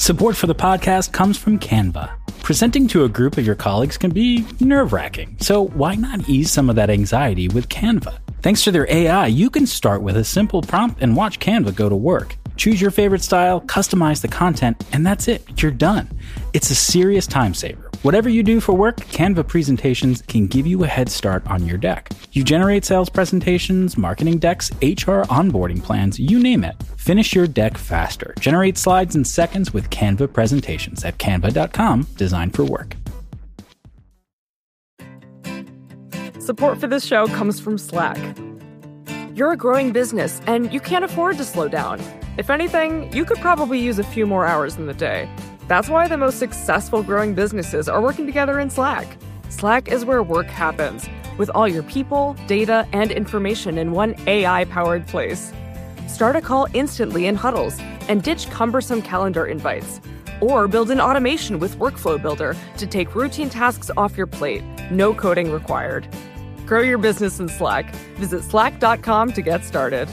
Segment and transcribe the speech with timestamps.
[0.00, 2.10] Support for the podcast comes from Canva.
[2.42, 6.50] Presenting to a group of your colleagues can be nerve wracking, so why not ease
[6.50, 8.18] some of that anxiety with Canva?
[8.40, 11.90] Thanks to their AI, you can start with a simple prompt and watch Canva go
[11.90, 12.38] to work.
[12.60, 15.62] Choose your favorite style, customize the content, and that's it.
[15.62, 16.10] You're done.
[16.52, 17.90] It's a serious time saver.
[18.02, 21.78] Whatever you do for work, Canva presentations can give you a head start on your
[21.78, 22.10] deck.
[22.32, 26.76] You generate sales presentations, marketing decks, HR onboarding plans, you name it.
[26.98, 28.34] Finish your deck faster.
[28.38, 32.94] Generate slides in seconds with Canva presentations at canva.com, designed for work.
[36.38, 38.18] Support for this show comes from Slack.
[39.34, 42.19] You're a growing business and you can't afford to slow down.
[42.40, 45.28] If anything, you could probably use a few more hours in the day.
[45.68, 49.18] That's why the most successful growing businesses are working together in Slack.
[49.50, 54.64] Slack is where work happens, with all your people, data, and information in one AI
[54.64, 55.52] powered place.
[56.08, 60.00] Start a call instantly in huddles and ditch cumbersome calendar invites.
[60.40, 64.64] Or build an automation with Workflow Builder to take routine tasks off your plate.
[64.90, 66.08] No coding required.
[66.64, 67.94] Grow your business in Slack.
[68.16, 70.08] Visit slack.com to get started.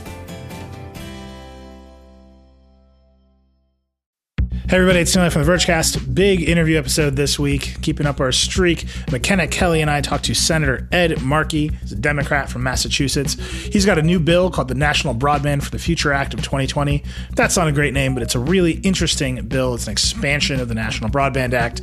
[4.70, 6.14] Hey everybody, it's Nilay from the Vergecast.
[6.14, 8.80] Big interview episode this week, keeping up our streak.
[9.08, 13.36] Makena Kelly and I talked to Senator Ed Markey, he's a Democrat from Massachusetts.
[13.36, 17.02] He's got a new bill called the National Broadband for the Future Act of 2020.
[17.34, 19.74] That's not a great name, but it's a really interesting bill.
[19.74, 21.80] It's an expansion of the National Broadband Act.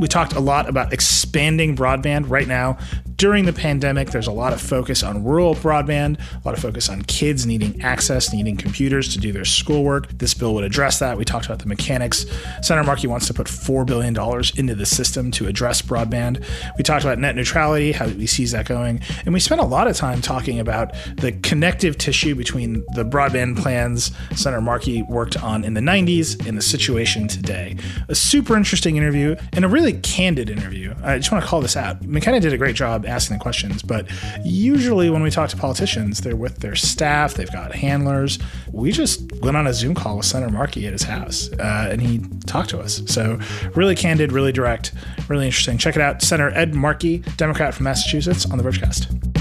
[0.00, 2.78] We talked a lot about expanding broadband right now.
[3.16, 6.88] During the pandemic, there's a lot of focus on rural broadband, a lot of focus
[6.88, 10.08] on kids needing access, needing computers to do their schoolwork.
[10.18, 11.16] This bill would address that.
[11.16, 12.26] We talked about the mechanics.
[12.62, 14.16] Senator Markey wants to put $4 billion
[14.56, 16.44] into the system to address broadband.
[16.76, 19.00] We talked about net neutrality, how he sees that going.
[19.24, 23.58] And we spent a lot of time talking about the connective tissue between the broadband
[23.58, 27.76] plans Senator Markey worked on in the 90s and the situation today.
[28.08, 30.94] A super interesting interview and a really candid interview.
[31.02, 32.00] I just want to call this out.
[32.02, 34.06] Makena did a great job asking the questions, but
[34.44, 38.38] usually when we talk to politicians, they're with their staff, they've got handlers.
[38.72, 42.00] We just went on a Zoom call with Senator Markey at his house, uh, and
[42.00, 43.02] he talked to us.
[43.06, 43.38] So
[43.74, 44.92] really candid, really direct,
[45.28, 45.78] really interesting.
[45.78, 46.22] Check it out.
[46.22, 49.34] Senator Ed Markey, Democrat from Massachusetts, on the Vergecast.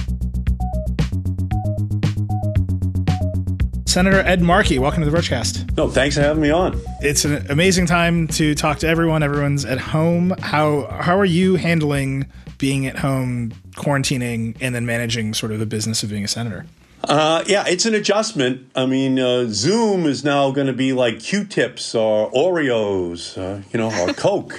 [3.94, 5.78] Senator Ed Markey, welcome to the Vergecast.
[5.78, 6.81] No, thanks for having me on.
[7.02, 9.22] It's an amazing time to talk to everyone.
[9.22, 10.34] Everyone's at home.
[10.40, 12.25] How how are you handling
[12.58, 16.66] being at home, quarantining, and then managing sort of the business of being a senator?
[17.03, 18.69] Uh, yeah, it's an adjustment.
[18.75, 23.78] I mean, uh, Zoom is now going to be like Q-tips or Oreos, uh, you
[23.78, 24.58] know, or Coke.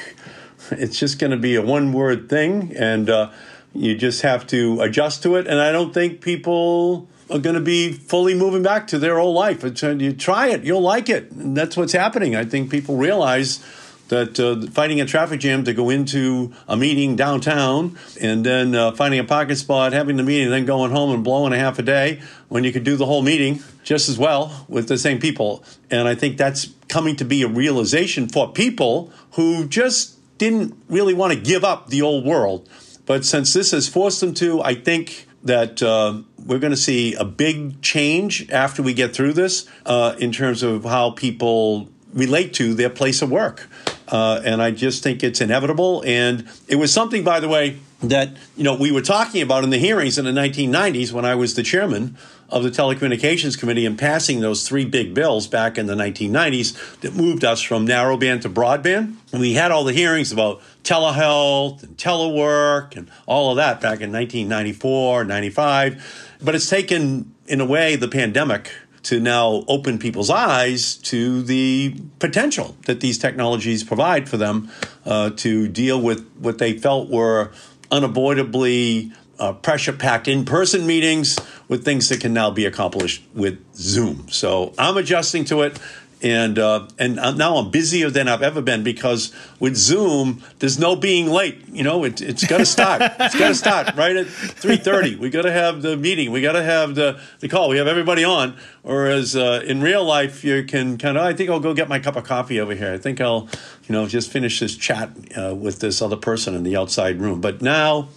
[0.70, 3.30] It's just going to be a one-word thing, and uh,
[3.72, 5.46] you just have to adjust to it.
[5.46, 9.34] And I don't think people are going to be fully moving back to their old
[9.34, 9.64] life.
[9.64, 11.30] It's, uh, you try it, you'll like it.
[11.30, 12.36] And that's what's happening.
[12.36, 13.64] I think people realize
[14.08, 18.92] that uh, fighting a traffic jam to go into a meeting downtown and then uh,
[18.92, 21.78] finding a pocket spot, having the meeting, and then going home and blowing a half
[21.78, 25.18] a day when you could do the whole meeting just as well with the same
[25.18, 25.64] people.
[25.90, 31.14] And I think that's coming to be a realization for people who just didn't really
[31.14, 32.68] want to give up the old world.
[33.06, 37.14] But since this has forced them to, I think that uh, we're going to see
[37.14, 42.54] a big change after we get through this uh, in terms of how people relate
[42.54, 43.68] to their place of work.
[44.08, 46.02] Uh, and I just think it's inevitable.
[46.06, 47.78] And it was something, by the way,
[48.08, 51.34] that you know we were talking about in the hearings in the 1990s when I
[51.34, 52.16] was the chairman
[52.50, 57.14] of the Telecommunications Committee and passing those three big bills back in the 1990s that
[57.14, 59.16] moved us from narrowband to broadband.
[59.32, 64.00] And we had all the hearings about telehealth and telework and all of that back
[64.00, 66.36] in 1994, 95.
[66.42, 68.70] But it's taken, in a way, the pandemic
[69.04, 74.70] to now open people's eyes to the potential that these technologies provide for them
[75.04, 77.52] uh, to deal with what they felt were
[77.90, 81.38] unavoidably uh, pressure packed in person meetings
[81.68, 84.26] with things that can now be accomplished with Zoom.
[84.30, 85.78] So I'm adjusting to it
[86.24, 90.96] and uh, and now I'm busier than I've ever been because with Zoom, there's no
[90.96, 91.68] being late.
[91.68, 93.02] You know, it, it's got to start.
[93.20, 95.16] it's got to start right at three thirty.
[95.16, 96.32] We got to have the meeting.
[96.32, 97.68] We got to have the the call.
[97.68, 98.56] We have everybody on.
[98.80, 101.24] Whereas uh, in real life, you can kind of.
[101.24, 102.94] I think I'll go get my cup of coffee over here.
[102.94, 103.46] I think I'll,
[103.86, 107.42] you know, just finish this chat uh, with this other person in the outside room.
[107.42, 108.08] But now,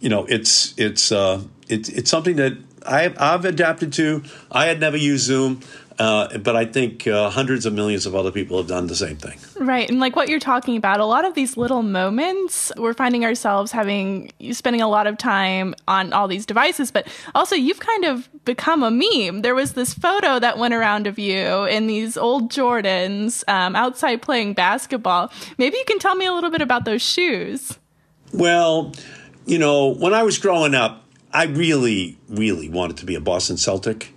[0.00, 4.22] you know, it's it's uh, it's it's something that I've, I've adapted to.
[4.50, 5.60] I had never used Zoom.
[5.98, 9.16] Uh, but I think uh, hundreds of millions of other people have done the same
[9.16, 9.38] thing.
[9.58, 9.88] Right.
[9.90, 13.72] And like what you're talking about, a lot of these little moments, we're finding ourselves
[13.72, 18.28] having, spending a lot of time on all these devices, but also you've kind of
[18.44, 19.42] become a meme.
[19.42, 24.22] There was this photo that went around of you in these old Jordans um, outside
[24.22, 25.32] playing basketball.
[25.58, 27.76] Maybe you can tell me a little bit about those shoes.
[28.32, 28.92] Well,
[29.46, 33.56] you know, when I was growing up, I really, really wanted to be a Boston
[33.56, 34.14] Celtic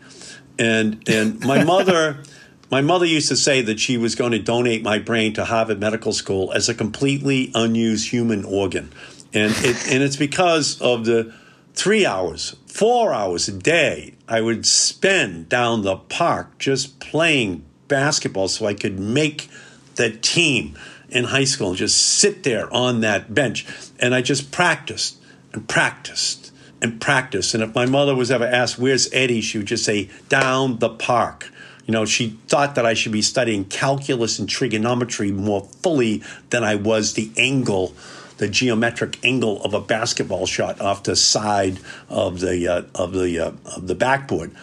[0.61, 2.23] and and my mother
[2.69, 5.79] my mother used to say that she was going to donate my brain to Harvard
[5.79, 8.93] Medical School as a completely unused human organ,
[9.33, 11.33] and it and it's because of the
[11.73, 18.47] three hours, four hours a day I would spend down the park just playing basketball
[18.47, 19.49] so I could make
[19.95, 20.77] the team
[21.09, 23.65] in high school and just sit there on that bench.
[23.99, 25.17] And I just practiced
[25.51, 27.53] and practiced and practice.
[27.53, 29.41] And if my mother was ever asked, Where's Eddie?
[29.41, 31.51] she would just say, Down the park.
[31.85, 36.63] You know, she thought that I should be studying calculus and trigonometry more fully than
[36.63, 37.93] I was the angle,
[38.37, 43.39] the geometric angle of a basketball shot off the side of the uh, of the
[43.39, 44.55] uh, of the backboard.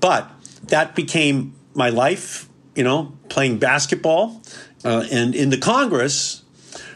[0.00, 0.30] But
[0.64, 2.48] that became my life.
[2.74, 4.40] You know, playing basketball,
[4.82, 6.42] uh, and in the Congress,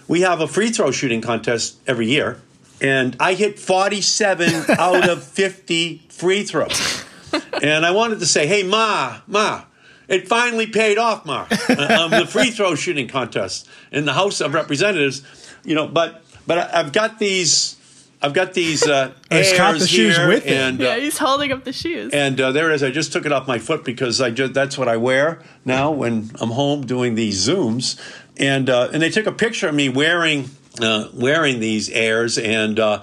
[0.09, 2.41] we have a free throw shooting contest every year
[2.81, 7.05] and I hit 47 out of 50 free throws.
[7.63, 9.65] And I wanted to say, hey, Ma, Ma,
[10.09, 14.55] it finally paid off, Ma, uh, the free throw shooting contest in the House of
[14.55, 15.23] Representatives.
[15.65, 17.75] You know, but but I've got these.
[18.23, 21.53] I've got these uh, airs got the shoes here, with and Uh, yeah, he's holding
[21.53, 22.13] up the shoes.
[22.15, 22.83] and uh, there it is.
[22.83, 25.91] I just took it off my foot because I just that's what I wear now
[25.91, 28.01] when I'm home doing these zooms,
[28.39, 30.49] and uh, and they took a picture of me wearing
[30.81, 33.03] uh, wearing these airs, and uh,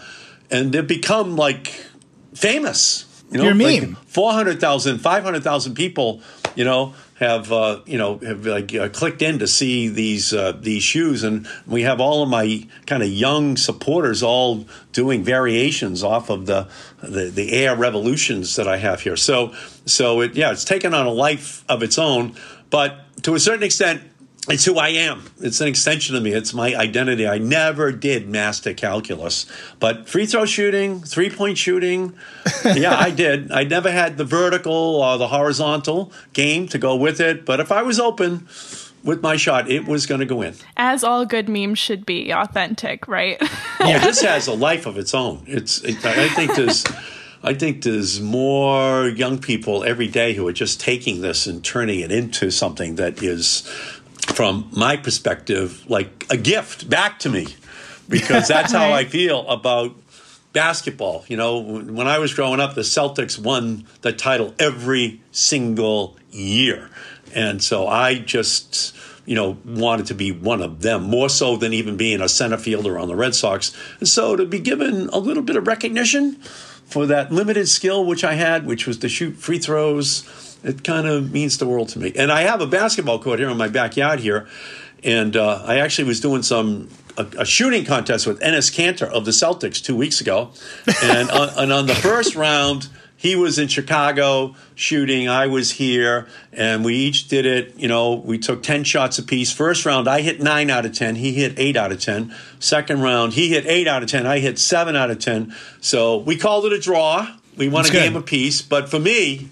[0.50, 1.68] and they've become like
[2.34, 3.10] famous.
[3.32, 3.96] You know, You're a like meme.
[4.06, 6.22] 400,000, 500,000 people,
[6.56, 10.52] you know, have uh, you know have like uh, clicked in to see these uh,
[10.52, 16.04] these shoes, and we have all of my kind of young supporters all doing variations
[16.04, 16.68] off of the,
[17.02, 19.16] the the air revolutions that I have here.
[19.16, 19.54] So
[19.86, 22.36] so it yeah, it's taken on a life of its own,
[22.70, 24.02] but to a certain extent,
[24.50, 25.24] it's who I am.
[25.40, 26.34] It's an extension of me.
[26.34, 27.28] It's my identity.
[27.28, 29.46] I never did master calculus,
[29.80, 32.16] but free throw shooting, three point shooting,
[32.66, 33.52] yeah, I did.
[33.52, 37.46] I never had the vertical or the horizontal game to go with it.
[37.46, 38.48] But if I was open
[39.04, 40.56] with my shot, it was going to go in.
[40.78, 43.38] As all good memes should be, authentic, right?
[43.80, 45.44] Oh, this has a life of its own.
[45.48, 45.82] It's.
[45.84, 46.84] It, I think there's.
[47.46, 52.00] I think there's more young people every day who are just taking this and turning
[52.00, 53.70] it into something that is,
[54.24, 57.48] from my perspective, like a gift back to me,
[58.10, 59.96] because that's how I feel about
[60.54, 61.26] basketball.
[61.28, 66.90] You know, when I was growing up, the Celtics won the title every single year,
[67.34, 71.74] and so I just you know, wanted to be one of them, more so than
[71.74, 73.76] even being a center fielder on the Red Sox.
[74.00, 76.36] And so to be given a little bit of recognition
[76.86, 81.08] for that limited skill which I had, which was to shoot free throws, it kind
[81.08, 82.14] of means the world to me.
[82.16, 84.48] And I have a basketball court here in my backyard here,
[85.04, 89.26] and uh, I actually was doing some a, a, shooting contest with Enes Kanter of
[89.26, 90.52] the Celtics two weeks ago,
[91.04, 92.90] and on, and on the first round.
[93.16, 95.30] He was in Chicago shooting.
[95.30, 97.74] I was here, and we each did it.
[97.78, 99.50] You know, we took 10 shots apiece.
[99.50, 101.16] First round, I hit 9 out of 10.
[101.16, 102.36] He hit 8 out of 10.
[102.60, 104.26] Second round, he hit 8 out of 10.
[104.26, 105.56] I hit 7 out of 10.
[105.80, 107.30] So we called it a draw.
[107.56, 108.00] We won That's a good.
[108.00, 108.62] game apiece.
[108.62, 109.48] But for me,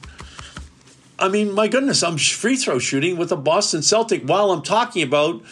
[1.21, 5.03] I mean, my goodness, I'm free throw shooting with a Boston Celtic while I'm talking
[5.03, 5.43] about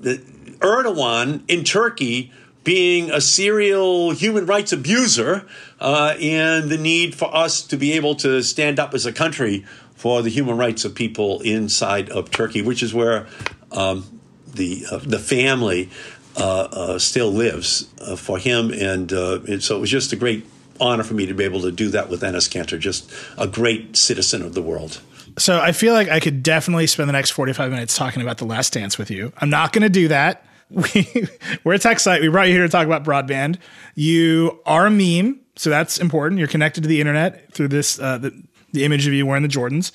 [0.00, 0.16] the
[0.58, 2.32] Erdogan in Turkey
[2.64, 5.46] being a serial human rights abuser
[5.80, 9.64] uh, and the need for us to be able to stand up as a country
[9.94, 13.26] for the human rights of people inside of Turkey, which is where
[13.72, 15.90] um, the uh, the family
[16.36, 20.16] uh, uh, still lives uh, for him, and, uh, and so it was just a
[20.16, 20.46] great
[20.80, 23.96] honor for me to be able to do that with Enes Kanter, just a great
[23.96, 25.00] citizen of the world.
[25.36, 28.44] So I feel like I could definitely spend the next 45 minutes talking about The
[28.44, 29.32] Last Dance with you.
[29.38, 30.44] I'm not going to do that.
[30.70, 31.26] We,
[31.64, 32.20] we're a tech site.
[32.20, 33.56] We brought you here to talk about broadband.
[33.94, 36.38] You are a meme, so that's important.
[36.38, 38.42] You're connected to the internet through this, uh, the,
[38.74, 39.92] the image of you wearing the Jordans.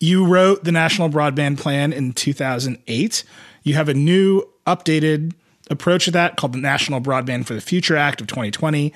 [0.00, 3.22] You wrote the National Broadband Plan in 2008.
[3.62, 5.32] You have a new, updated
[5.70, 8.92] approach to that called the National Broadband for the Future Act of 2020.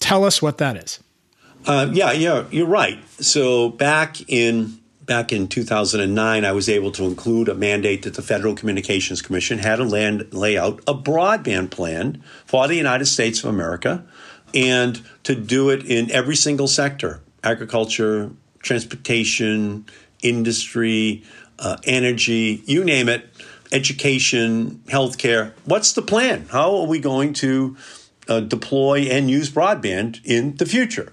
[0.00, 0.98] Tell us what that is.
[1.66, 2.98] Uh, yeah, yeah, you're right.
[3.20, 8.22] So back in back in 2009, I was able to include a mandate that the
[8.22, 13.42] Federal Communications Commission had to land, lay out a broadband plan for the United States
[13.42, 14.04] of America,
[14.54, 18.30] and to do it in every single sector: agriculture,
[18.60, 19.84] transportation,
[20.22, 21.24] industry,
[21.58, 23.28] uh, energy, you name it,
[23.72, 25.52] education, healthcare.
[25.64, 26.46] What's the plan?
[26.50, 27.76] How are we going to
[28.30, 31.12] uh, deploy and use broadband in the future?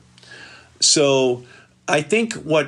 [0.80, 1.44] So
[1.88, 2.68] I think what,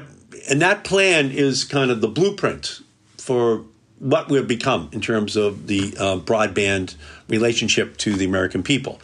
[0.49, 2.81] and that plan is kind of the blueprint
[3.17, 3.63] for
[3.99, 6.95] what we've become in terms of the uh, broadband
[7.27, 8.99] relationship to the American people.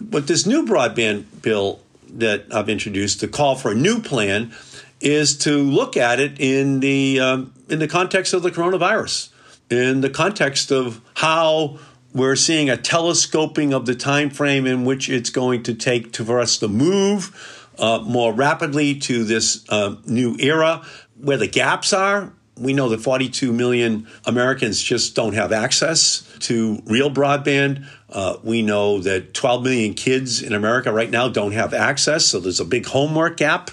[0.00, 1.80] But this new broadband bill
[2.14, 4.52] that I've introduced, to call for a new plan,
[5.00, 9.30] is to look at it in the um, in the context of the coronavirus,
[9.70, 11.78] in the context of how
[12.12, 16.24] we're seeing a telescoping of the time frame in which it's going to take to,
[16.24, 20.84] for us to move uh, more rapidly to this uh, new era,
[21.18, 22.32] where the gaps are.
[22.56, 27.86] We know that 42 million Americans just don't have access to real broadband.
[28.10, 32.40] Uh, we know that 12 million kids in America right now don't have access, so
[32.40, 33.70] there's a big homework gap.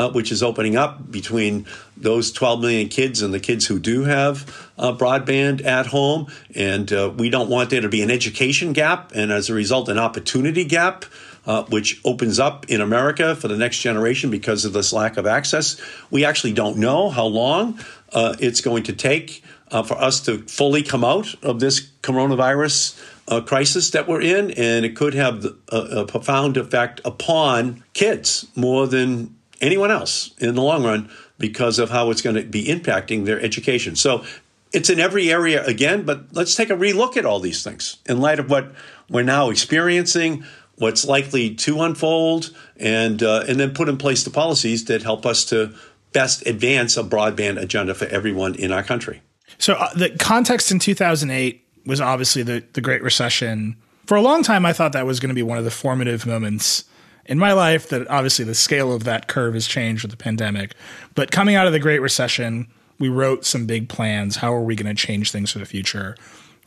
[0.00, 4.04] Uh, which is opening up between those 12 million kids and the kids who do
[4.04, 6.26] have uh, broadband at home.
[6.54, 9.90] And uh, we don't want there to be an education gap and as a result,
[9.90, 11.04] an opportunity gap.
[11.46, 15.26] Uh, which opens up in America for the next generation because of this lack of
[15.26, 15.80] access.
[16.10, 17.80] We actually don't know how long
[18.12, 23.02] uh, it's going to take uh, for us to fully come out of this coronavirus
[23.26, 28.46] uh, crisis that we're in, and it could have a, a, profound effect upon kids
[28.54, 32.64] more than anyone else in the long run because of how it's going to be
[32.66, 33.96] impacting their education.
[33.96, 34.24] So
[34.72, 38.20] it's in every area again, but let's take a relook at all these things in
[38.20, 38.72] light of what
[39.08, 40.44] we're now experiencing
[40.80, 45.26] what's likely to unfold, and uh, and then put in place the policies that help
[45.26, 45.74] us to
[46.12, 49.22] best advance a broadband agenda for everyone in our country.
[49.58, 53.76] So uh, the context in 2008 was obviously the the Great Recession.
[54.06, 56.26] For a long time, I thought that was going to be one of the formative
[56.26, 56.84] moments
[57.30, 57.88] in my life.
[57.88, 60.74] That obviously the scale of that curve has changed with the pandemic.
[61.14, 62.66] But coming out of the Great Recession,
[62.98, 64.36] we wrote some big plans.
[64.36, 66.16] How are we going to change things for the future?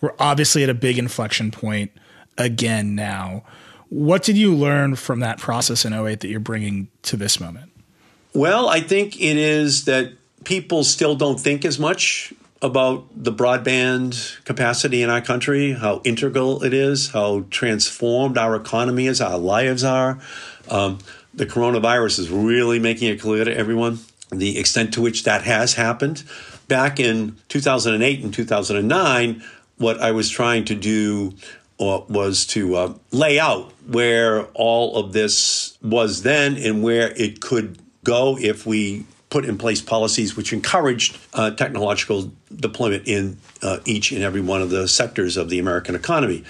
[0.01, 1.91] We're obviously at a big inflection point
[2.37, 3.43] again now.
[3.89, 7.71] What did you learn from that process in 08 that you're bringing to this moment?
[8.33, 14.43] Well, I think it is that people still don't think as much about the broadband
[14.45, 19.83] capacity in our country, how integral it is, how transformed our economy is, our lives
[19.83, 20.17] are.
[20.69, 20.99] Um,
[21.33, 23.99] the coronavirus is really making it clear to everyone
[24.31, 26.23] the extent to which that has happened.
[26.69, 29.43] Back in 2008 and 2009,
[29.77, 31.33] what I was trying to do
[31.77, 37.77] was to uh, lay out where all of this was then and where it could
[38.05, 44.11] go if we put in place policies which encouraged uh, technological deployment in uh, each
[44.11, 46.43] and every one of the sectors of the American economy.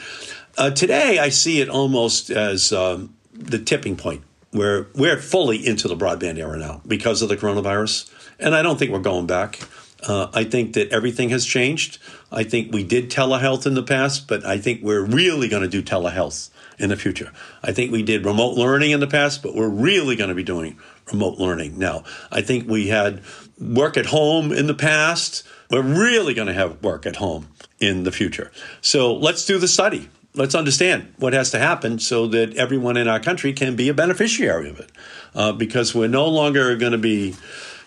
[0.57, 4.21] Uh, today, I see it almost as um, the tipping point
[4.51, 8.11] where we're fully into the broadband era now because of the coronavirus.
[8.37, 9.61] And I don't think we're going back.
[10.05, 11.99] Uh, I think that everything has changed.
[12.33, 15.69] I think we did telehealth in the past, but I think we're really going to
[15.69, 17.31] do telehealth in the future.
[17.63, 20.43] I think we did remote learning in the past, but we're really going to be
[20.43, 20.77] doing
[21.11, 22.03] remote learning now.
[22.31, 23.21] I think we had
[23.59, 25.43] work at home in the past.
[25.69, 27.47] We're really going to have work at home
[27.79, 28.51] in the future.
[28.81, 30.09] So let's do the study.
[30.35, 33.93] Let's understand what has to happen so that everyone in our country can be a
[33.93, 34.91] beneficiary of it.
[35.35, 37.35] Uh, because we're no longer going to be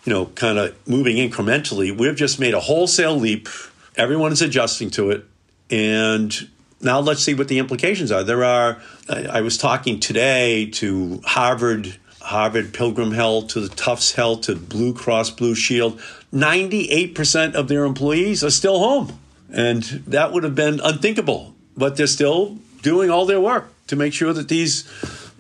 [0.07, 1.97] you know, kind of moving incrementally.
[1.97, 3.49] We've just made a wholesale leap.
[3.97, 5.25] Everyone is adjusting to it.
[5.69, 6.49] And
[6.81, 8.23] now let's see what the implications are.
[8.23, 14.43] There are, I was talking today to Harvard, Harvard Pilgrim Health, to the Tufts Health,
[14.43, 16.01] to Blue Cross Blue Shield.
[16.35, 19.17] 98% of their employees are still home.
[19.53, 21.55] And that would have been unthinkable.
[21.77, 24.91] But they're still doing all their work to make sure that these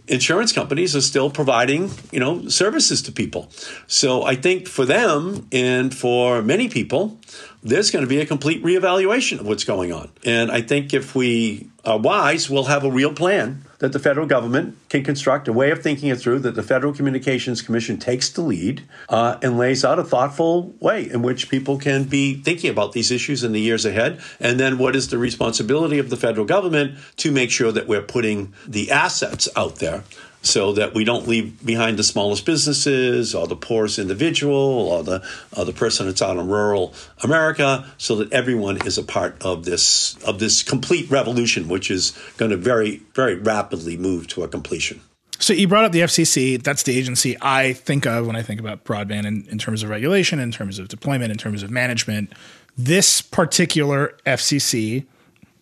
[0.07, 3.51] insurance companies are still providing, you know, services to people.
[3.89, 7.19] So I think for them and for many people,
[7.65, 10.09] there's going to be a complete reevaluation of what's going on.
[10.25, 14.27] And I think if we are wise, we'll have a real plan that the federal
[14.27, 18.31] government can construct a way of thinking it through that the Federal Communications Commission takes
[18.31, 22.71] the lead uh, and lays out a thoughtful way in which people can be thinking
[22.71, 24.21] about these issues in the years ahead.
[24.41, 28.03] And then what is the responsibility of the federal government to make sure that we're
[28.03, 30.05] putting the assets out there
[30.47, 35.27] so that we don't leave behind the smallest businesses or the poorest individual or the,
[35.57, 39.65] or the person that's out in rural America, so that everyone is a part of
[39.65, 44.49] this of this complete revolution, which is going to very very rapidly move to a
[44.49, 45.01] completion.
[45.39, 46.63] So you brought up the FCC.
[46.63, 49.91] That's the agency I think of when I think about broadband in, in terms of
[49.91, 52.33] regulation, in terms of deployment, in terms of management.
[52.79, 55.05] This particular FCC,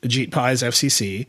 [0.03, 1.27] Ajit Pai's FCC,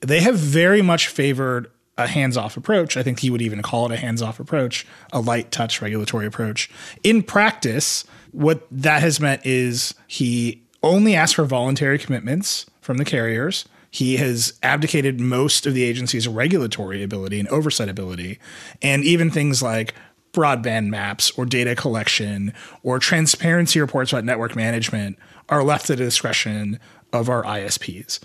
[0.00, 2.96] they have very much favored a hands off approach.
[2.96, 6.26] I think he would even call it a hands off approach, a light touch regulatory
[6.26, 6.70] approach.
[7.02, 13.04] In practice, what that has meant is he only asked for voluntary commitments from the
[13.04, 13.64] carriers.
[13.90, 18.40] He has abdicated most of the agency's regulatory ability and oversight ability,
[18.82, 19.94] and even things like
[20.32, 25.16] broadband maps or data collection or transparency reports about network management
[25.48, 26.80] are left at the discretion
[27.12, 28.18] of our ISPs.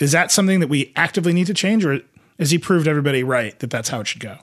[0.00, 2.00] Is that something that we actively need to change, or
[2.38, 4.36] has he proved everybody right that that's how it should go?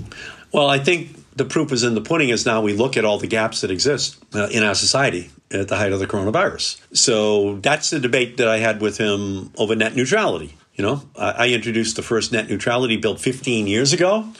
[0.52, 3.18] Well, I think the proof is in the pudding is now we look at all
[3.18, 6.80] the gaps that exist uh, in our society at the height of the coronavirus.
[6.96, 10.56] So that's the debate that I had with him over net neutrality.
[10.76, 14.32] You know, I, I introduced the first net neutrality bill 15 years ago,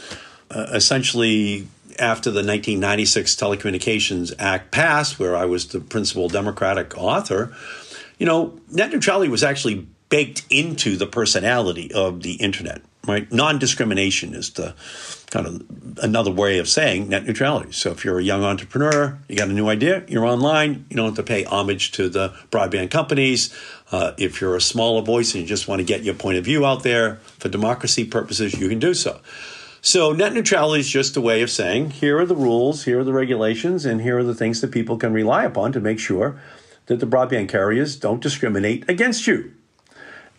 [0.52, 1.68] uh, essentially
[2.00, 7.54] after the 1996 Telecommunications Act passed, where I was the principal Democratic author.
[8.18, 13.32] You know, net neutrality was actually baked into the personality of the internet, right?
[13.32, 14.76] Non discrimination is the
[15.32, 17.72] kind of another way of saying net neutrality.
[17.72, 21.06] So if you're a young entrepreneur, you got a new idea, you're online, you don't
[21.06, 23.54] have to pay homage to the broadband companies.
[23.92, 26.46] Uh, if you're a smaller voice and you just want to get your point of
[26.46, 29.20] view out there for democracy purposes, you can do so.
[29.82, 33.04] So net neutrality is just a way of saying here are the rules, here are
[33.04, 36.40] the regulations, and here are the things that people can rely upon to make sure
[36.88, 39.54] that the broadband carriers don't discriminate against you.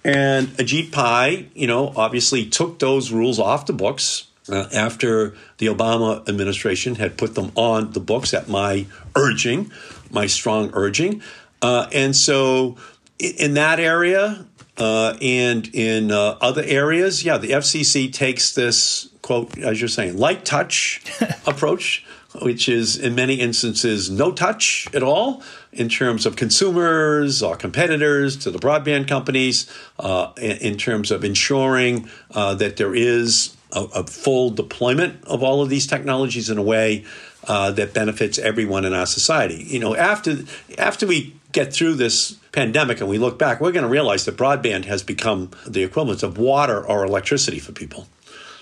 [0.04, 5.66] And Ajit Pai, you know, obviously took those rules off the books uh, after the
[5.66, 9.70] Obama administration had put them on the books at my urging,
[10.10, 11.22] my strong urging.
[11.62, 12.76] Uh, and so
[13.18, 14.46] in that area
[14.78, 20.16] uh, and in uh, other areas, yeah, the FCC takes this, quote, as you're saying,
[20.16, 21.02] light touch
[21.46, 22.04] approach
[22.40, 28.36] which is in many instances no touch at all in terms of consumers or competitors
[28.36, 34.04] to the broadband companies, uh, in, terms of ensuring uh, that there is a, a,
[34.04, 37.04] full deployment of all of these technologies in a way
[37.46, 39.64] uh, that benefits everyone in our society.
[39.68, 40.38] You know, after
[40.78, 44.36] after we get through this pandemic and we look back, we're going to realize that
[44.36, 48.06] broadband has become the equivalent of water or electricity for people.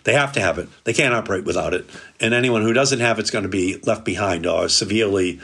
[0.05, 0.69] They have to have it.
[0.85, 1.89] They can't operate without it.
[2.21, 5.41] And anyone who doesn't have it's going to be left behind or severely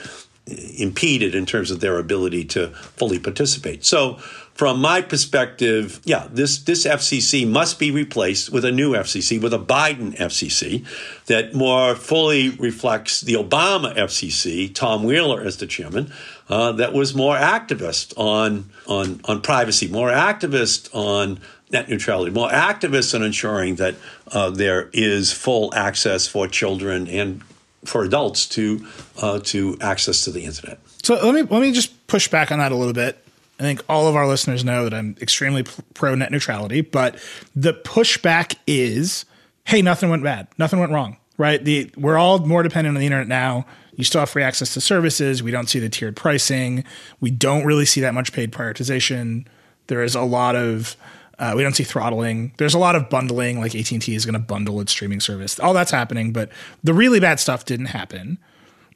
[0.47, 3.85] impeded in terms of their ability to fully participate.
[3.85, 4.19] So,
[4.55, 9.53] from my perspective, yeah, this this FCC must be replaced with a new FCC, with
[9.53, 10.87] a Biden FCC
[11.27, 16.13] that more fully reflects the Obama FCC, Tom Wheeler as the chairman,
[16.49, 21.41] uh, that was more activist on on on privacy, more activist on
[21.75, 23.97] net neutrality, more activists on ensuring that
[24.33, 27.43] uh, there is full access for children and
[27.85, 28.87] for adults to
[29.21, 30.79] uh, to access to the internet.
[31.03, 33.19] So let me let me just push back on that a little bit.
[33.59, 37.19] I think all of our listeners know that I'm extremely pro net neutrality, but
[37.55, 39.27] the pushback is,
[39.65, 41.63] hey, nothing went bad, nothing went wrong, right?
[41.63, 43.67] The we're all more dependent on the internet now.
[43.97, 45.43] You still have free access to services.
[45.43, 46.85] We don't see the tiered pricing.
[47.21, 49.47] We don't really see that much paid prioritization.
[49.87, 50.97] There is a lot of
[51.39, 52.53] uh, we don't see throttling.
[52.59, 55.21] There's a lot of bundling, like AT and T is going to bundle its streaming
[55.21, 55.59] service.
[55.59, 56.51] All that's happening, but
[56.83, 58.39] the really bad stuff didn't happen,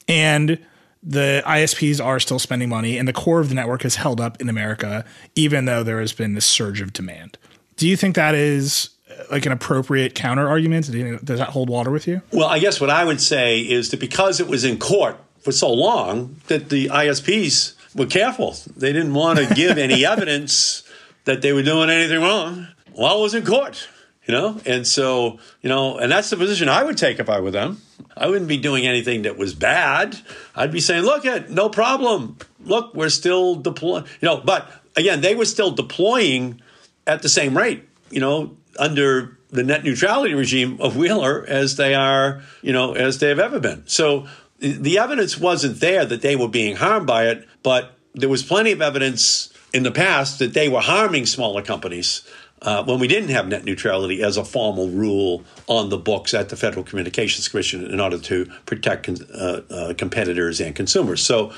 [0.07, 0.59] and
[1.03, 4.41] the ISPs are still spending money, and the core of the network has held up
[4.41, 7.39] in America, even though there has been this surge of demand.
[7.77, 10.87] Do you think that is uh, like an appropriate counter argument?
[11.25, 12.23] Does that hold water with you?
[12.33, 15.53] Well, I guess what I would say is that because it was in court for
[15.53, 18.57] so long, that the ISPs were careful.
[18.77, 20.83] They didn't want to give any evidence
[21.29, 23.87] that they were doing anything wrong while I was in court,
[24.27, 24.59] you know?
[24.65, 27.83] And so, you know, and that's the position I would take if I were them.
[28.17, 30.19] I wouldn't be doing anything that was bad.
[30.57, 32.39] I'd be saying, look at no problem.
[32.65, 36.63] Look, we're still deploying, you know, but again, they were still deploying
[37.07, 41.95] at the same rate, you know, under the net neutrality regime of Wheeler as they
[41.95, 43.83] are, you know, as they have ever been.
[43.87, 44.27] So
[44.61, 48.73] the evidence wasn't there that they were being harmed by it, but there was plenty
[48.73, 52.23] of evidence in the past that they were harming smaller companies
[52.63, 56.49] uh, when we didn't have net neutrality as a formal rule on the books at
[56.49, 61.25] the Federal Communications Commission in order to protect con- uh, uh, competitors and consumers.
[61.25, 61.53] So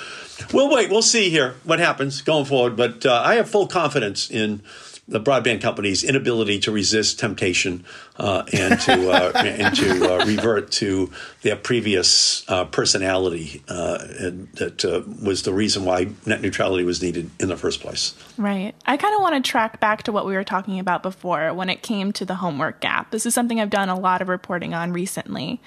[0.53, 0.91] we'll wait.
[0.91, 2.77] We'll see here what happens going forward.
[2.77, 4.61] But uh, I have full confidence in
[5.11, 7.85] the broadband company's inability to resist temptation
[8.17, 11.11] uh, and to uh, and to uh, revert to
[11.43, 13.99] their previous uh, personality, uh,
[14.55, 18.15] that uh, was the reason why net neutrality was needed in the first place.
[18.39, 18.75] Right.
[18.87, 21.69] I kind of want to track back to what we were talking about before when
[21.69, 23.11] it came to the homework gap.
[23.11, 25.61] This is something I've done a lot of reporting on recently.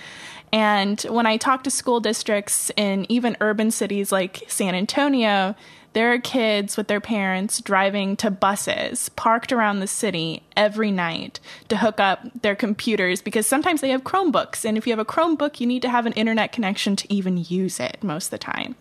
[0.53, 5.55] And when I talk to school districts in even urban cities like San Antonio,
[5.93, 11.39] there are kids with their parents driving to buses parked around the city every night
[11.69, 14.65] to hook up their computers because sometimes they have Chromebooks.
[14.65, 17.37] And if you have a Chromebook, you need to have an internet connection to even
[17.37, 18.75] use it most of the time.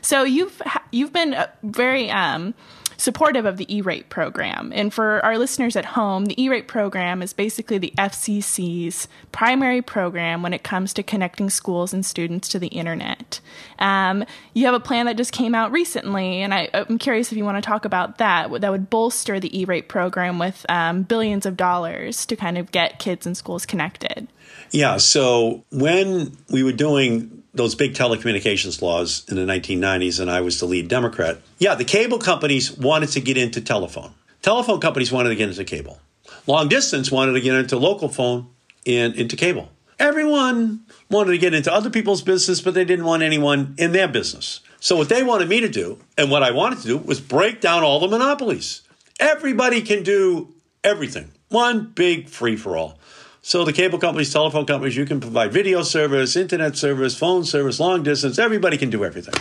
[0.00, 2.54] So you've you've been uh, very um,
[2.96, 4.72] supportive of the E-rate program.
[4.74, 10.42] And for our listeners at home, the E-rate program is basically the FCC's primary program
[10.42, 13.40] when it comes to connecting schools and students to the internet.
[13.78, 17.38] Um, you have a plan that just came out recently, and I, am curious if
[17.38, 18.50] you want to talk about that.
[18.60, 22.98] That would bolster the E-rate program with um, billions of dollars to kind of get
[22.98, 24.28] kids and schools connected.
[24.70, 24.96] Yeah.
[24.96, 30.60] So when we were doing those big telecommunications laws in the 1990s, and I was
[30.60, 31.38] the lead Democrat.
[31.58, 34.12] Yeah, the cable companies wanted to get into telephone.
[34.42, 36.00] Telephone companies wanted to get into cable.
[36.46, 38.48] Long distance wanted to get into local phone
[38.86, 39.70] and into cable.
[39.98, 44.08] Everyone wanted to get into other people's business, but they didn't want anyone in their
[44.08, 44.60] business.
[44.78, 47.60] So, what they wanted me to do, and what I wanted to do, was break
[47.60, 48.82] down all the monopolies.
[49.18, 51.32] Everybody can do everything.
[51.48, 52.98] One big free for all.
[53.46, 57.78] So the cable companies, telephone companies, you can provide video service, internet service, phone service,
[57.78, 58.40] long distance.
[58.40, 59.34] Everybody can do everything.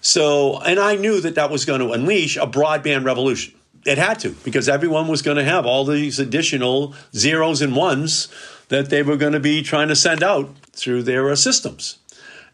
[0.00, 3.54] So, and I knew that that was going to unleash a broadband revolution.
[3.84, 8.28] It had to because everyone was going to have all these additional zeros and ones
[8.68, 11.98] that they were going to be trying to send out through their uh, systems.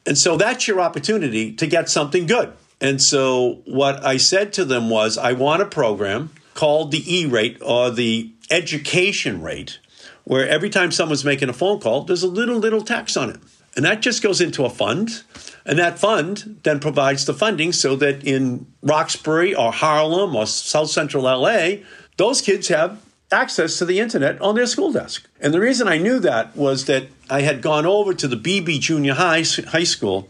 [0.06, 2.50] And so that's your opportunity to get something good.
[2.80, 7.26] And so what I said to them was, I want a program called the E
[7.26, 9.78] rate or the education rate
[10.24, 13.40] where every time someone's making a phone call, there's a little, little tax on it.
[13.74, 15.22] And that just goes into a fund.
[15.64, 20.90] And that fund then provides the funding so that in Roxbury or Harlem or South
[20.90, 21.76] Central LA,
[22.16, 23.00] those kids have
[23.32, 25.26] access to the internet on their school desk.
[25.40, 28.78] And the reason I knew that was that I had gone over to the Beebe
[28.78, 30.28] Junior High, high School,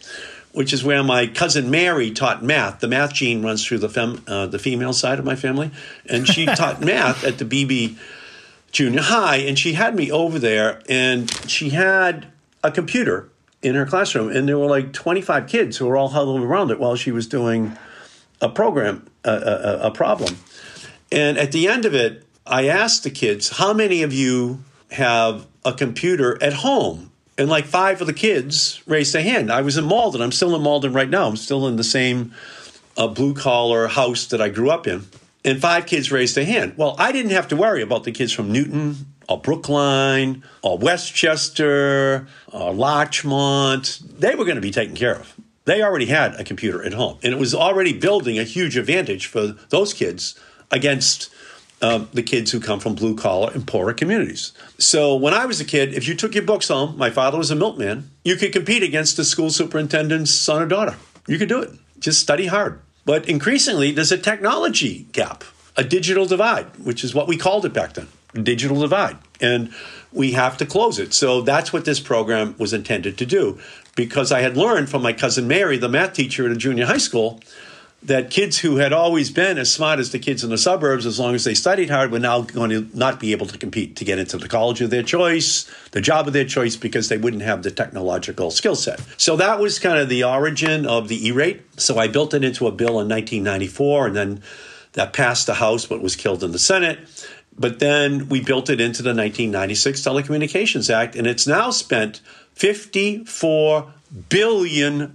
[0.53, 2.79] which is where my cousin Mary taught math.
[2.79, 5.73] The math gene runs through the, fem, uh, the female side of my family.
[6.09, 7.97] And she taught math at the Beebe
[8.73, 12.27] junior high, and she had me over there, and she had
[12.65, 13.29] a computer
[13.61, 16.81] in her classroom, and there were like 25 kids who were all huddled around it
[16.81, 17.77] while she was doing
[18.41, 20.37] a program, a, a, a problem.
[21.13, 25.47] And at the end of it, I asked the kids, How many of you have
[25.65, 27.11] a computer at home?
[27.39, 29.51] And like five of the kids raised a hand.
[29.51, 30.21] I was in Malden.
[30.21, 31.29] I'm still in Malden right now.
[31.29, 32.35] I'm still in the same
[32.97, 35.07] uh, blue collar house that I grew up in
[35.45, 36.75] and five kids raised a hand.
[36.77, 42.27] Well, I didn't have to worry about the kids from Newton or Brookline or Westchester
[42.53, 44.01] or Larchmont.
[44.19, 45.35] They were going to be taken care of.
[45.65, 49.27] They already had a computer at home, and it was already building a huge advantage
[49.27, 50.39] for those kids
[50.73, 51.31] against
[51.81, 54.53] um, the kids who come from blue collar and poorer communities.
[54.79, 57.51] So when I was a kid, if you took your books home, my father was
[57.51, 60.97] a milkman, you could compete against the school superintendent's son or daughter.
[61.27, 61.71] You could do it.
[61.99, 62.81] Just study hard.
[63.05, 65.45] But increasingly, there's a technology gap,
[65.77, 68.09] a digital divide, which is what we called it back then
[68.41, 69.19] digital divide.
[69.41, 69.73] And
[70.13, 71.13] we have to close it.
[71.13, 73.59] So that's what this program was intended to do.
[73.95, 76.99] Because I had learned from my cousin Mary, the math teacher at a junior high
[76.99, 77.41] school,
[78.05, 81.21] that kids who had always been as smart as the kids in the suburbs, as
[81.21, 84.05] long as they studied hard, were now going to not be able to compete to
[84.05, 87.43] get into the college of their choice, the job of their choice, because they wouldn't
[87.43, 89.01] have the technological skill set.
[89.17, 91.63] So that was kind of the origin of the E rate.
[91.81, 94.43] So I built it into a bill in 1994, and then
[94.95, 96.99] that passed the House, but was killed in the Senate.
[97.57, 102.21] But then we built it into the 1996 Telecommunications Act, and it's now spent
[102.57, 103.91] $54
[104.29, 105.13] billion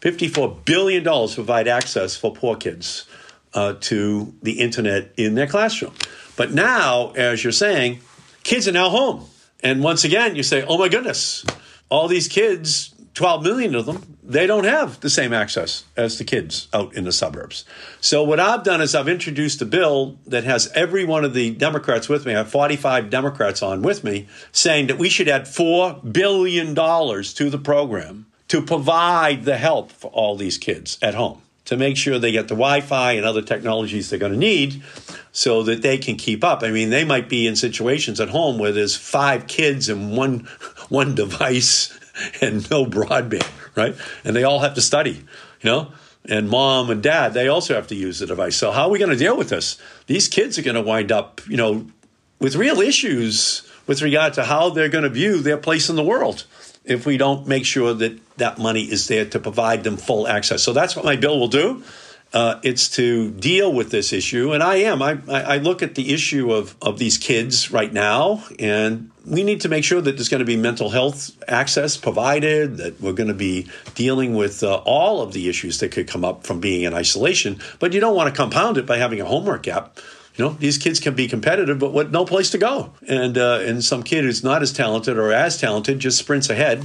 [0.00, 3.06] $54 billion to provide access for poor kids
[3.54, 5.94] uh, to the internet in their classroom.
[6.36, 8.00] But now, as you're saying,
[8.44, 9.24] kids are now home.
[9.60, 11.44] And once again, you say, oh my goodness,
[11.88, 16.24] all these kids, 12 million of them, they don't have the same access as the
[16.24, 17.64] kids out in the suburbs.
[18.00, 21.50] So, what I've done is I've introduced a bill that has every one of the
[21.50, 22.34] Democrats with me.
[22.34, 27.50] I have 45 Democrats on with me saying that we should add $4 billion to
[27.50, 32.18] the program to provide the help for all these kids at home to make sure
[32.18, 34.82] they get the Wi-Fi and other technologies they're going to need
[35.32, 36.62] so that they can keep up.
[36.62, 40.48] I mean, they might be in situations at home where there's five kids and one
[40.88, 41.98] one device
[42.40, 43.94] and no broadband, right?
[44.24, 45.24] And they all have to study,
[45.60, 45.92] you know?
[46.24, 48.56] And mom and dad, they also have to use the device.
[48.56, 49.76] So how are we going to deal with this?
[50.06, 51.86] These kids are going to wind up, you know,
[52.38, 56.02] with real issues with regard to how they're going to view their place in the
[56.02, 56.44] world
[56.88, 60.62] if we don't make sure that that money is there to provide them full access.
[60.62, 61.82] So that's what my bill will do.
[62.30, 65.00] Uh, it's to deal with this issue, and I am.
[65.00, 69.62] I, I look at the issue of, of these kids right now, and we need
[69.62, 73.28] to make sure that there's going to be mental health access provided, that we're going
[73.28, 76.82] to be dealing with uh, all of the issues that could come up from being
[76.82, 77.60] in isolation.
[77.78, 79.98] But you don't want to compound it by having a homework gap.
[80.38, 82.92] You know, these kids can be competitive, but with no place to go.
[83.08, 86.84] And uh, and some kid who's not as talented or as talented just sprints ahead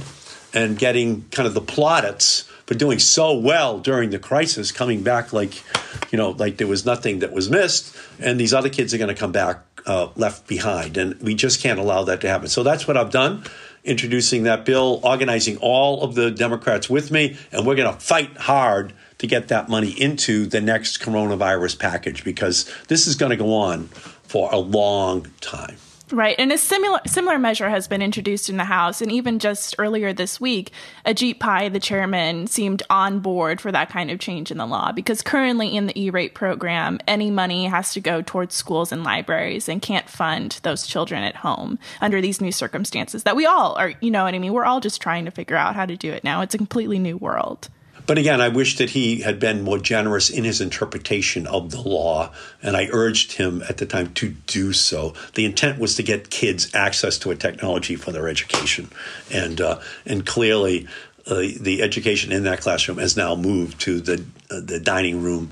[0.52, 5.32] and getting kind of the plaudits for doing so well during the crisis, coming back
[5.32, 5.62] like,
[6.10, 9.14] you know, like there was nothing that was missed, and these other kids are going
[9.14, 12.48] to come back uh, left behind, and we just can't allow that to happen.
[12.48, 13.44] So that's what I've done.
[13.84, 18.36] Introducing that bill, organizing all of the Democrats with me, and we're going to fight
[18.36, 23.36] hard to get that money into the next coronavirus package because this is going to
[23.36, 23.88] go on
[24.24, 25.76] for a long time.
[26.10, 26.36] Right.
[26.38, 29.00] And a similar similar measure has been introduced in the House.
[29.00, 30.70] And even just earlier this week,
[31.06, 34.92] Ajit Pai, the chairman, seemed on board for that kind of change in the law
[34.92, 39.02] because currently in the E rate program, any money has to go towards schools and
[39.02, 43.74] libraries and can't fund those children at home under these new circumstances that we all
[43.76, 44.52] are, you know what I mean?
[44.52, 46.42] We're all just trying to figure out how to do it now.
[46.42, 47.70] It's a completely new world.
[48.06, 51.80] But again, I wish that he had been more generous in his interpretation of the
[51.80, 55.14] law, and I urged him at the time to do so.
[55.34, 58.90] The intent was to get kids access to a technology for their education,
[59.32, 60.86] and uh, and clearly.
[61.26, 65.50] Uh, the education in that classroom has now moved to the uh, the dining room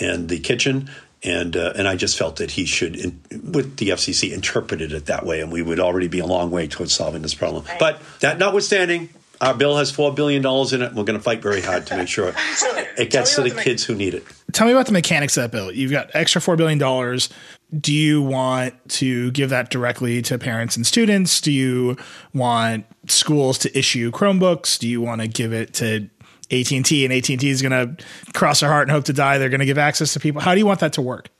[0.00, 0.88] and the kitchen,
[1.22, 5.06] and uh, and I just felt that he should, in, with the FCC, interpreted it
[5.06, 7.64] that way, and we would already be a long way towards solving this problem.
[7.78, 9.10] But that notwithstanding,
[9.40, 10.94] our bill has $4 billion in it.
[10.94, 12.34] We're going to fight very hard to make sure
[12.98, 14.24] it gets to the kids who need it.
[14.52, 15.72] Tell me about the mechanics of that bill.
[15.72, 16.78] You've got extra $4 billion.
[17.80, 21.40] Do you want to give that directly to parents and students?
[21.40, 21.96] Do you
[22.34, 24.78] want schools to issue Chromebooks?
[24.78, 26.10] Do you want to give it to
[26.50, 29.60] AT&T and AT&T is going to cross their heart and hope to die they're going
[29.60, 30.40] to give access to people?
[30.40, 31.30] How do you want that to work?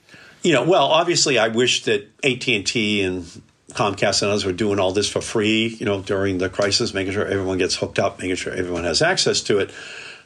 [0.42, 4.92] You know, well, obviously I wish that AT&T and Comcast and others were doing all
[4.92, 8.36] this for free, you know, during the crisis, making sure everyone gets hooked up, making
[8.36, 9.70] sure everyone has access to it.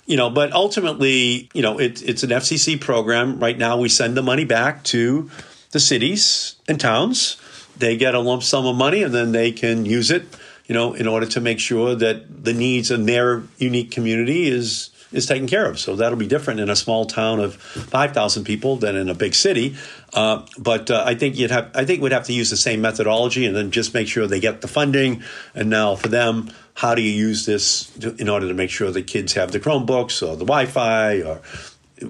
[0.06, 3.38] You know, but ultimately, you know, it, it's an FCC program.
[3.38, 5.30] Right now, we send the money back to
[5.70, 7.36] the cities and towns.
[7.76, 10.26] They get a lump sum of money, and then they can use it,
[10.66, 14.90] you know, in order to make sure that the needs in their unique community is
[15.14, 15.78] is taken care of.
[15.78, 19.34] So that'll be different in a small town of 5,000 people than in a big
[19.34, 19.76] city.
[20.12, 22.80] Uh, but uh, I think you'd have, I think we'd have to use the same
[22.80, 25.22] methodology and then just make sure they get the funding.
[25.54, 28.90] And now for them, how do you use this to, in order to make sure
[28.90, 31.40] the kids have the Chromebooks or the Wi-Fi or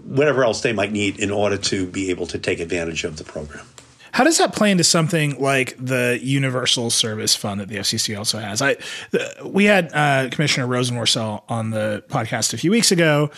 [0.04, 3.24] whatever else they might need in order to be able to take advantage of the
[3.24, 3.66] program?
[4.14, 8.38] How does that play into something like the Universal Service Fund that the FCC also
[8.38, 8.62] has?
[8.62, 8.76] I
[9.44, 13.32] we had uh, Commissioner Rosenworcel on the podcast a few weeks ago,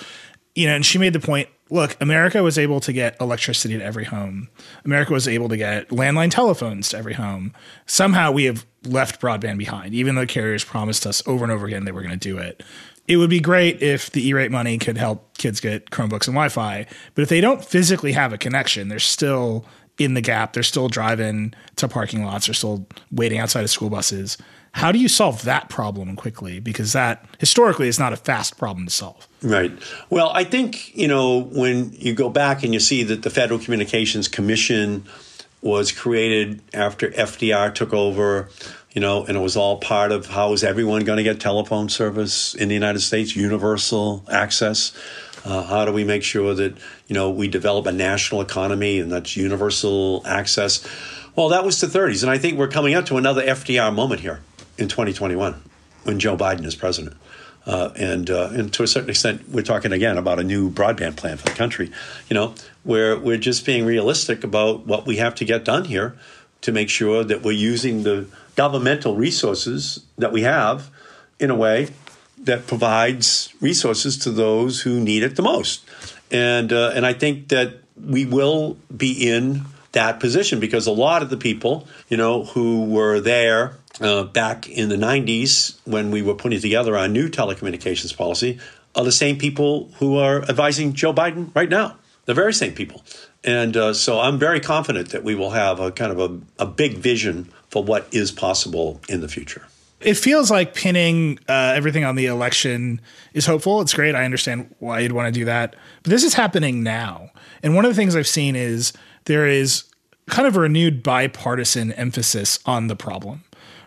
[0.55, 1.49] you know, and she made the point.
[1.71, 4.51] Look, America was able to get electricity to every home.
[4.85, 7.55] America was able to get landline telephones to every home.
[7.87, 11.87] Somehow we have left broadband behind, even though carriers promised us over and over again
[11.87, 12.63] they were going to do it
[13.09, 16.87] it would be great if the E-rate money could help kids get Chromebooks and Wi-Fi.
[17.15, 19.65] But if they don't physically have a connection, there's still
[19.99, 20.53] in the gap.
[20.53, 22.47] They're still driving to parking lots.
[22.47, 24.39] They're still waiting outside of school buses.
[24.73, 26.61] How do you solve that problem quickly?
[26.61, 29.27] Because that historically is not a fast problem to solve.
[29.43, 29.73] Right.
[30.11, 33.59] Well, I think, you know, when you go back and you see that the Federal
[33.59, 35.07] Communications Commission
[35.63, 38.51] was created after FDR took over,
[38.93, 41.89] you know, and it was all part of how is everyone going to get telephone
[41.89, 44.93] service in the United States, universal access.
[45.47, 49.13] Uh, how do we make sure that you know we develop a national economy and
[49.13, 50.85] that's universal access?
[51.37, 54.23] Well, that was the 30s, and I think we're coming up to another FDR moment
[54.23, 54.41] here
[54.77, 55.63] in 2021
[56.03, 57.17] when Joe Biden is president.
[57.65, 61.17] Uh, and uh, and to a certain extent, we're talking again about a new broadband
[61.17, 61.93] plan for the country.
[62.29, 66.17] You know, where we're just being realistic about what we have to get done here
[66.63, 70.91] to make sure that we're using the governmental resources that we have
[71.39, 71.91] in a way
[72.47, 75.85] that provides resources to those who need it the most.
[76.31, 81.23] And uh, and I think that we will be in that position because a lot
[81.23, 86.21] of the people, you know, who were there uh, back in the 90s when we
[86.21, 88.59] were putting together our new telecommunications policy
[88.95, 91.97] are the same people who are advising Joe Biden right now.
[92.27, 93.05] The very same people.
[93.45, 96.67] And uh, so I'm very confident that we will have a kind of a, a
[96.67, 99.67] big vision for what is possible in the future
[100.01, 103.01] it feels like pinning uh, everything on the election
[103.33, 103.81] is hopeful.
[103.81, 104.15] It's great.
[104.15, 105.75] I understand why you'd want to do that.
[106.03, 107.31] But this is happening now.
[107.63, 108.93] And one of the things I've seen is
[109.25, 109.85] there is
[110.29, 113.45] kind of a renewed bipartisan emphasis on the problem,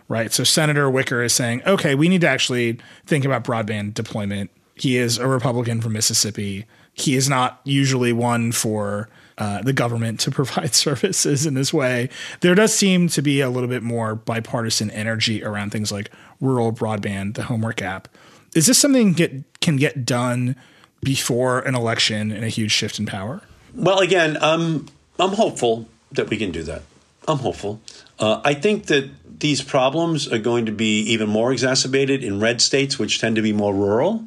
[0.08, 0.32] right?
[0.32, 4.50] So Senator Wicker is saying, okay, we need to actually think about broadband deployment.
[4.74, 6.66] He is a Republican from Mississippi.
[6.92, 9.08] He is not usually one for
[9.40, 12.08] uh, the government to provide services in this way.
[12.40, 16.72] There does seem to be a little bit more bipartisan energy around things like rural
[16.72, 18.06] broadband, the homework gap.
[18.54, 20.56] Is this something get can get done
[21.02, 23.40] before an election and a huge shift in power?
[23.74, 24.86] Well, again, um,
[25.18, 26.82] I'm hopeful that we can do that.
[27.26, 27.80] I'm hopeful.
[28.18, 29.08] Uh, I think that
[29.40, 33.42] these problems are going to be even more exacerbated in red states, which tend to
[33.42, 34.24] be more rural.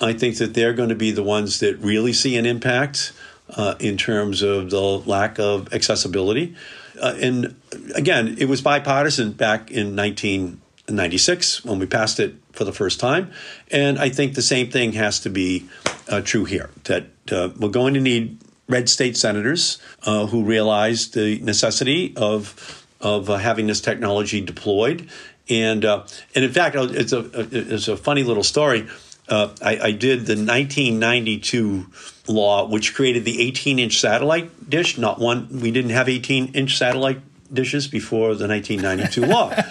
[0.00, 3.12] I think that they're going to be the ones that really see an impact
[3.50, 6.54] uh, in terms of the lack of accessibility.
[7.00, 7.60] Uh, and
[7.94, 13.30] again, it was bipartisan back in 1996 when we passed it for the first time.
[13.70, 15.68] And I think the same thing has to be
[16.08, 21.10] uh, true here that uh, we're going to need red state senators uh, who realize
[21.10, 25.08] the necessity of of uh, having this technology deployed.
[25.50, 28.88] And uh, and in fact, it's a it's a funny little story.
[29.28, 31.86] Uh, I, I, did the 1992
[32.28, 34.98] law, which created the 18 inch satellite dish.
[34.98, 37.20] Not one, we didn't have 18 inch satellite
[37.52, 39.54] dishes before the 1992 law.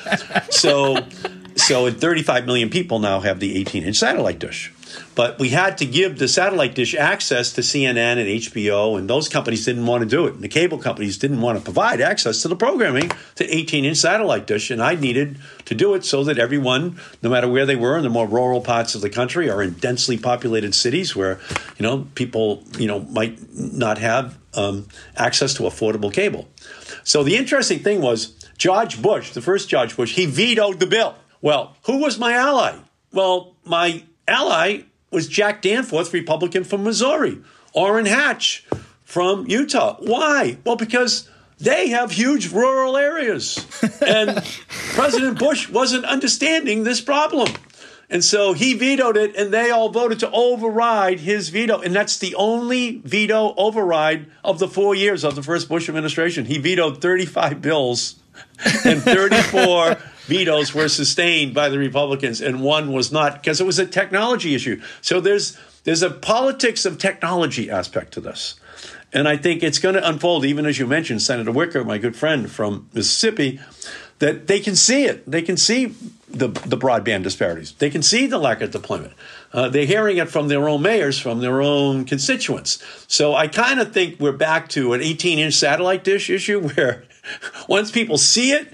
[0.49, 1.05] So,
[1.55, 4.71] so 35 million people now have the 18 inch satellite dish.
[5.15, 9.29] But we had to give the satellite dish access to CNN and HBO, and those
[9.29, 10.34] companies didn't want to do it.
[10.34, 13.97] And the cable companies didn't want to provide access to the programming to 18 inch
[13.97, 14.71] satellite dish.
[14.71, 18.03] And I needed to do it so that everyone, no matter where they were in
[18.03, 21.39] the more rural parts of the country or in densely populated cities where,
[21.77, 26.47] you know, people, you know, might not have um, access to affordable cable.
[27.03, 31.15] So the interesting thing was George Bush, the first George Bush, he vetoed the bill.
[31.41, 32.77] Well, who was my ally?
[33.12, 37.39] Well, my ally was Jack Danforth, Republican from Missouri,
[37.73, 38.65] Orrin Hatch
[39.03, 39.97] from Utah.
[39.99, 40.57] Why?
[40.65, 43.65] Well, because they have huge rural areas.
[44.05, 44.43] And
[44.95, 47.47] President Bush wasn't understanding this problem.
[48.09, 51.79] And so he vetoed it, and they all voted to override his veto.
[51.79, 56.45] And that's the only veto override of the four years of the first Bush administration.
[56.45, 58.15] He vetoed 35 bills
[58.85, 63.79] and 34 vetoes were sustained by the Republicans, and one was not because it was
[63.79, 64.81] a technology issue.
[65.01, 68.55] So there's there's a politics of technology aspect to this.
[69.11, 72.15] And I think it's going to unfold, even as you mentioned, Senator Wicker, my good
[72.15, 73.59] friend from Mississippi,
[74.19, 75.29] that they can see it.
[75.29, 75.93] They can see
[76.29, 77.73] the, the broadband disparities.
[77.73, 79.13] They can see the lack of deployment.
[79.51, 82.83] Uh, they're hearing it from their own mayors, from their own constituents.
[83.07, 87.03] So I kind of think we're back to an 18 inch satellite dish issue where
[87.67, 88.73] once people see it,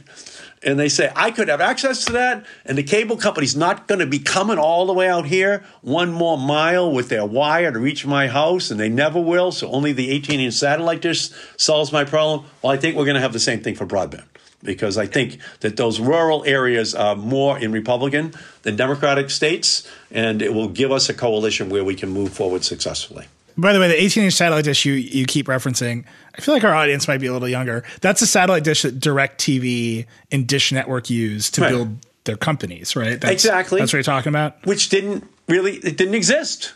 [0.62, 4.00] and they say, I could have access to that, and the cable company's not going
[4.00, 7.80] to be coming all the way out here one more mile with their wire to
[7.80, 9.52] reach my house, and they never will.
[9.52, 12.46] So only the 18 inch satellite dish solves my problem.
[12.62, 14.26] Well, I think we're going to have the same thing for broadband
[14.62, 18.34] because I think that those rural areas are more in Republican
[18.64, 22.66] than Democratic states, and it will give us a coalition where we can move forward
[22.66, 23.28] successfully.
[23.58, 26.64] By the way, the 18 inch satellite dish you, you keep referencing, I feel like
[26.64, 27.84] our audience might be a little younger.
[28.02, 31.70] That's a satellite dish that DirecTV and Dish Network use to right.
[31.70, 33.20] build their companies, right?
[33.20, 33.80] That's, exactly.
[33.80, 34.66] That's what you're talking about.
[34.66, 36.74] Which didn't really, it didn't exist.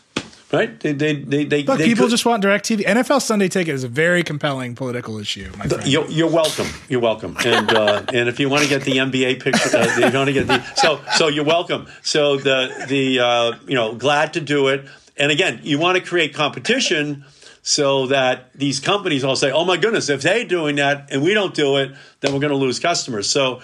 [0.52, 0.78] Right?
[0.78, 2.84] They, they, they, they, Look, they people could, just want DirecTV.
[2.84, 5.50] NFL Sunday Ticket is a very compelling political issue.
[5.58, 5.88] My friend.
[5.88, 6.68] You're, you're welcome.
[6.88, 7.36] You're welcome.
[7.44, 10.32] And uh, and if you want to get the NBA picture, uh, you want to
[10.32, 11.88] get the so so you're welcome.
[12.02, 14.86] So the the uh, you know glad to do it.
[15.16, 17.24] And again, you want to create competition
[17.62, 21.34] so that these companies all say, "Oh my goodness, if they're doing that and we
[21.34, 23.62] don't do it, then we're going to lose customers." So,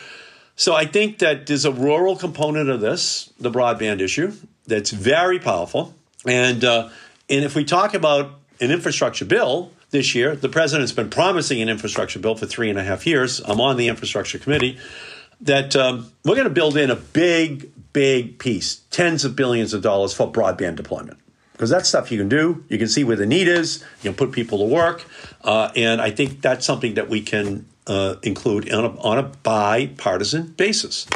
[0.57, 4.33] so I think that there's a rural component of this, the broadband issue,
[4.67, 5.95] that's very powerful.
[6.27, 6.89] And uh,
[7.29, 11.69] and if we talk about an infrastructure bill this year, the president's been promising an
[11.69, 13.41] infrastructure bill for three and a half years.
[13.41, 14.79] I'm on the infrastructure committee.
[15.43, 19.81] That um, we're going to build in a big, big piece, tens of billions of
[19.81, 21.19] dollars for broadband deployment
[21.61, 22.65] because that's stuff you can do.
[22.71, 23.85] You can see where the need is.
[24.01, 25.05] You can put people to work,
[25.45, 29.25] uh, and I think that's something that we can uh, include on a, on a
[29.25, 31.07] bipartisan basis.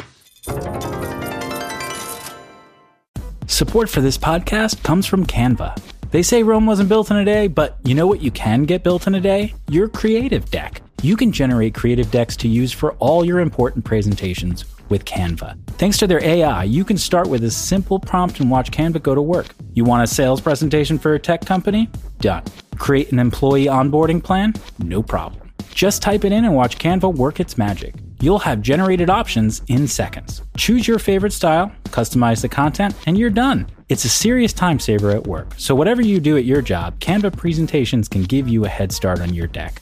[3.47, 5.81] Support for this podcast comes from Canva.
[6.11, 8.83] They say Rome wasn't built in a day, but you know what you can get
[8.83, 9.55] built in a day?
[9.67, 10.83] Your creative deck.
[11.01, 15.57] You can generate creative decks to use for all your important presentations with Canva.
[15.77, 19.15] Thanks to their AI, you can start with a simple prompt and watch Canva go
[19.15, 19.47] to work.
[19.73, 21.89] You want a sales presentation for a tech company?
[22.19, 22.43] Done.
[22.77, 24.53] Create an employee onboarding plan?
[24.79, 25.51] No problem.
[25.73, 27.95] Just type it in and watch Canva work its magic.
[28.21, 30.41] You'll have generated options in seconds.
[30.57, 33.67] Choose your favorite style, customize the content, and you're done.
[33.89, 37.37] It's a serious time saver at work, so whatever you do at your job, Canva
[37.37, 39.81] presentations can give you a head start on your deck.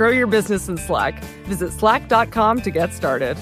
[0.00, 1.22] Grow your business in Slack.
[1.44, 3.36] Visit slack.com to get started.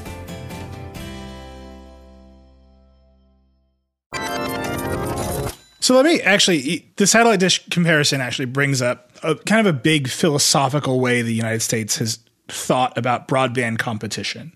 [5.79, 9.79] So let me actually, the satellite dish comparison actually brings up a kind of a
[9.79, 14.53] big philosophical way the United States has thought about broadband competition,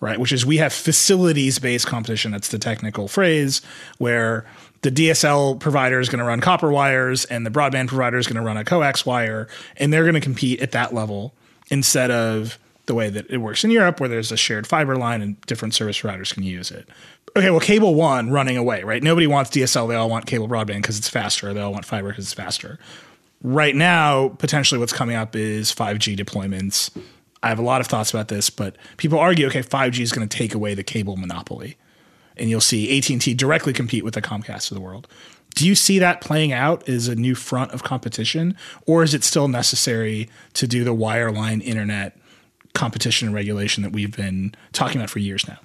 [0.00, 0.18] right?
[0.18, 2.30] Which is we have facilities based competition.
[2.30, 3.60] That's the technical phrase
[3.98, 4.46] where
[4.80, 8.36] the DSL provider is going to run copper wires and the broadband provider is going
[8.36, 11.34] to run a coax wire, and they're going to compete at that level
[11.72, 15.22] instead of the way that it works in Europe, where there's a shared fiber line
[15.22, 16.86] and different service providers can use it.
[17.34, 19.02] Okay, well, cable one running away, right?
[19.02, 19.88] Nobody wants DSL.
[19.88, 21.54] They all want cable broadband because it's faster.
[21.54, 22.78] They all want fiber because it's faster.
[23.42, 26.90] Right now, potentially what's coming up is 5G deployments.
[27.42, 30.28] I have a lot of thoughts about this, but people argue, okay, 5G is going
[30.28, 31.78] to take away the cable monopoly,
[32.36, 35.08] and you'll see AT&T directly compete with the Comcast of the world.
[35.54, 39.22] Do you see that playing out as a new front of competition, or is it
[39.24, 42.16] still necessary to do the wireline internet
[42.74, 45.58] competition and regulation that we've been talking about for years now?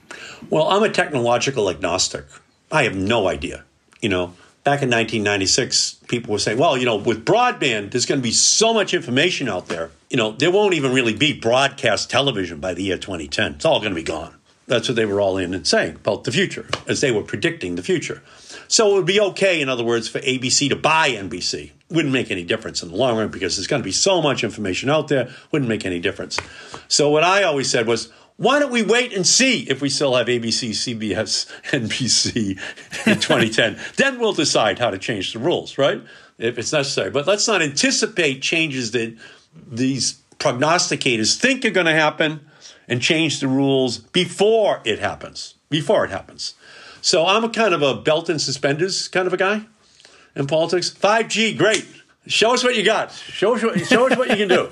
[0.49, 2.25] Well, I'm a technological agnostic.
[2.71, 3.63] I have no idea.
[4.01, 4.33] You know,
[4.63, 8.31] back in 1996, people were saying, well, you know, with broadband, there's going to be
[8.31, 9.91] so much information out there.
[10.09, 13.53] You know, there won't even really be broadcast television by the year 2010.
[13.53, 14.35] It's all going to be gone.
[14.67, 17.75] That's what they were all in and saying about the future, as they were predicting
[17.75, 18.21] the future.
[18.67, 21.71] So it would be okay, in other words, for ABC to buy NBC.
[21.89, 24.43] Wouldn't make any difference in the long run because there's going to be so much
[24.43, 26.37] information out there, wouldn't make any difference.
[26.87, 30.15] So what I always said was, why don't we wait and see if we still
[30.15, 32.59] have ABC, CBS, NBC
[33.07, 33.79] in 2010?
[33.95, 36.01] then we'll decide how to change the rules, right?
[36.37, 37.09] If it's necessary.
[37.09, 39.17] But let's not anticipate changes that
[39.71, 42.41] these prognosticators think are going to happen
[42.87, 45.55] and change the rules before it happens.
[45.69, 46.53] Before it happens.
[47.07, 49.65] So I'm a kind of a belt and suspenders kind of a guy
[50.35, 50.89] in politics.
[50.89, 51.87] 5G, great.
[52.25, 53.13] Show us what you got.
[53.13, 54.69] Show us what, show us what you can do.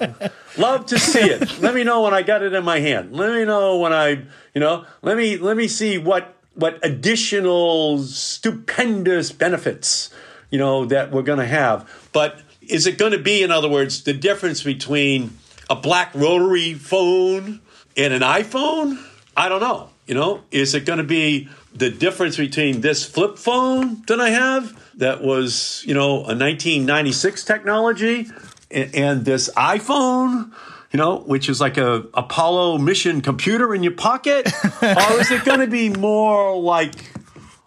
[0.62, 1.62] Love to see it.
[1.62, 3.16] Let me know when I got it in my hand.
[3.16, 4.10] Let me know when I,
[4.54, 10.10] you know, let me let me see what what additional stupendous benefits,
[10.50, 11.90] you know, that we're going to have.
[12.12, 15.38] But is it going to be in other words the difference between
[15.70, 17.62] a black rotary phone
[17.96, 19.02] and an iPhone?
[19.38, 19.92] I don't know.
[20.06, 24.30] You know, is it going to be the difference between this flip phone that I
[24.30, 28.28] have that was, you know, a 1996 technology
[28.70, 30.54] and, and this iPhone,
[30.92, 34.48] you know, which is like a Apollo mission computer in your pocket?
[34.82, 36.94] or is it going to be more like,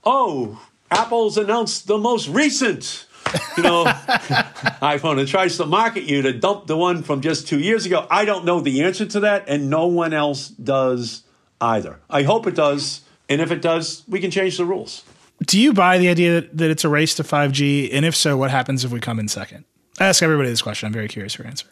[0.04, 0.62] oh,
[0.92, 3.06] Apple's announced the most recent
[3.56, 3.84] you know,
[4.80, 8.06] iPhone and tries to market you to dump the one from just two years ago.
[8.10, 11.24] I don't know the answer to that, and no one else does
[11.60, 11.98] either.
[12.08, 13.02] I hope it does.
[13.28, 15.04] And if it does, we can change the rules.
[15.44, 17.90] Do you buy the idea that, that it's a race to 5G?
[17.92, 19.64] And if so, what happens if we come in second?
[20.00, 20.86] I ask everybody this question.
[20.86, 21.66] I'm very curious for your answer.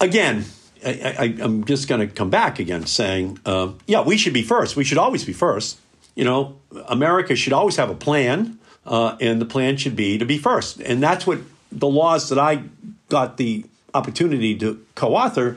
[0.00, 0.44] Again,
[0.84, 4.76] I, am just going to come back again saying, uh, yeah, we should be first.
[4.76, 5.78] We should always be first.
[6.14, 6.58] You know,
[6.88, 10.80] America should always have a plan, uh, and the plan should be to be first.
[10.80, 11.38] And that's what
[11.72, 12.62] the laws that I
[13.08, 13.64] got the
[13.94, 15.56] opportunity to co author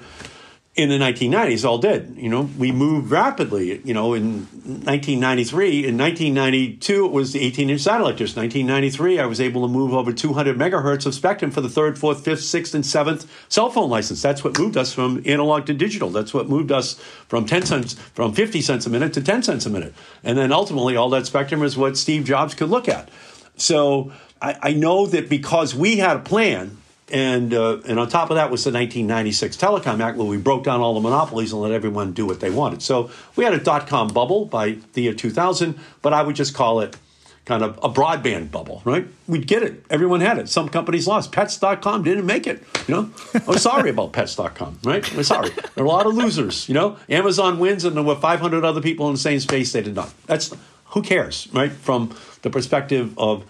[0.77, 2.15] in the 1990s all did.
[2.17, 3.81] You know, we moved rapidly.
[3.83, 8.35] You know, in 1993, in 1992, it was the 18 inch satellite dish.
[8.35, 12.23] 1993, I was able to move over 200 megahertz of spectrum for the third, fourth,
[12.23, 14.21] fifth, sixth, and seventh cell phone license.
[14.21, 16.11] That's what moved us from analog to digital.
[16.11, 16.93] That's what moved us
[17.27, 19.95] from 10 cents, from 50 cents a minute to 10 cents a minute.
[20.23, 23.09] And then ultimately, all that spectrum is what Steve Jobs could look at.
[23.55, 26.77] So I, I know that because we had a plan
[27.11, 30.63] and uh, and on top of that was the 1996 Telecom Act, where we broke
[30.63, 32.81] down all the monopolies and let everyone do what they wanted.
[32.81, 36.53] So we had a dot com bubble by the year 2000, but I would just
[36.53, 36.97] call it
[37.45, 39.07] kind of a broadband bubble, right?
[39.25, 39.85] We'd get it.
[39.89, 40.49] Everyone had it.
[40.49, 41.31] Some companies lost.
[41.31, 43.09] Pets.com didn't make it, you know?
[43.33, 45.15] I'm sorry about Pets.com, right?
[45.15, 45.51] I'm sorry.
[45.51, 46.97] There are a lot of losers, you know?
[47.07, 50.13] Amazon wins and there were 500 other people in the same space they did not.
[50.25, 50.53] That's,
[50.87, 51.71] who cares, right?
[51.71, 53.45] From the perspective of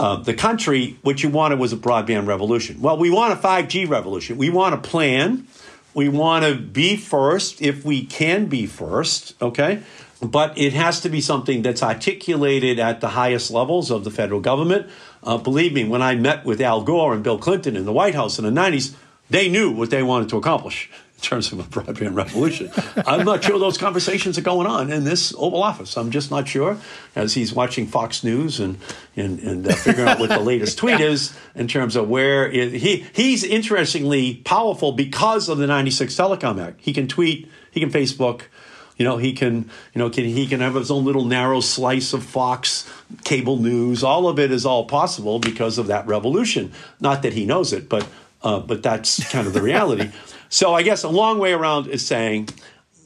[0.00, 2.80] uh, the country, what you wanted was a broadband revolution.
[2.80, 4.38] Well, we want a 5G revolution.
[4.38, 5.46] We want a plan.
[5.92, 9.82] We want to be first if we can be first, okay?
[10.22, 14.40] But it has to be something that's articulated at the highest levels of the federal
[14.40, 14.88] government.
[15.22, 18.14] Uh, believe me, when I met with Al Gore and Bill Clinton in the White
[18.14, 18.94] House in the 90s,
[19.28, 20.90] they knew what they wanted to accomplish
[21.20, 22.70] in terms of a broadband revolution.
[23.06, 25.98] I'm not sure those conversations are going on in this Oval Office.
[25.98, 26.78] I'm just not sure
[27.14, 28.78] as he's watching Fox News and
[29.16, 32.72] and, and uh, figuring out what the latest tweet is in terms of where it,
[32.72, 36.80] he he's interestingly powerful because of the 96 Telecom Act.
[36.80, 38.42] He can tweet, he can Facebook.
[38.96, 42.12] You know, he can, you know, can, he can have his own little narrow slice
[42.12, 42.86] of Fox
[43.24, 44.04] cable news.
[44.04, 46.72] All of it is all possible because of that revolution.
[47.00, 48.06] Not that he knows it, but
[48.42, 50.10] uh, but that's kind of the reality.
[50.50, 52.50] so I guess a long way around is saying,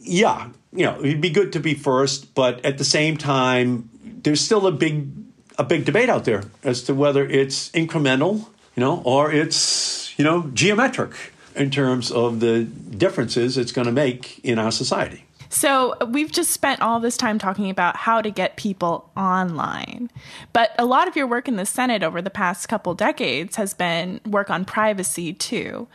[0.00, 4.40] yeah, you know, it'd be good to be first, but at the same time, there's
[4.40, 5.08] still a big
[5.56, 10.24] a big debate out there as to whether it's incremental, you know, or it's you
[10.24, 11.12] know geometric
[11.54, 15.24] in terms of the differences it's going to make in our society.
[15.50, 20.10] So, we've just spent all this time talking about how to get people online.
[20.52, 23.72] But a lot of your work in the Senate over the past couple decades has
[23.72, 25.86] been work on privacy too.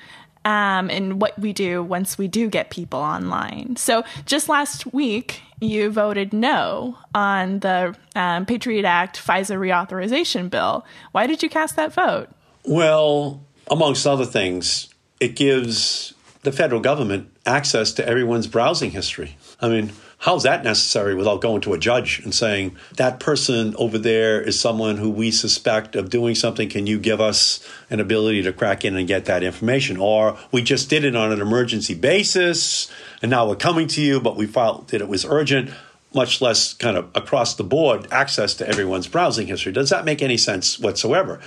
[0.50, 3.76] Um, and what we do once we do get people online.
[3.76, 10.88] So, just last week, you voted no on the um, Patriot Act FISA reauthorization bill.
[11.12, 12.30] Why did you cast that vote?
[12.66, 19.38] Well, amongst other things, it gives the federal government access to everyone's browsing history.
[19.62, 23.98] I mean, how's that necessary without going to a judge and saying that person over
[23.98, 26.70] there is someone who we suspect of doing something?
[26.70, 29.96] Can you give us an ability to crack in and get that information?
[29.98, 32.92] Or we just did it on an emergency basis
[33.22, 35.72] and now we're coming to you, but we felt that it was urgent,
[36.14, 39.72] much less kind of across the board access to everyone's browsing history.
[39.72, 41.40] Does that make any sense whatsoever?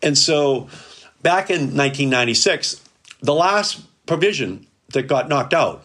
[0.00, 0.68] And so
[1.22, 2.80] back in 1996,
[3.20, 5.84] the last provision that got knocked out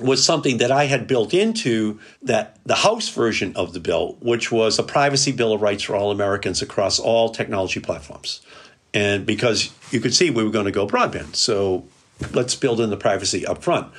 [0.00, 4.52] was something that I had built into that the House version of the bill, which
[4.52, 8.40] was a privacy bill of rights for all Americans across all technology platforms.
[8.94, 11.36] And because you could see we were going to go broadband.
[11.36, 11.86] So
[12.32, 13.92] let's build in the privacy up front.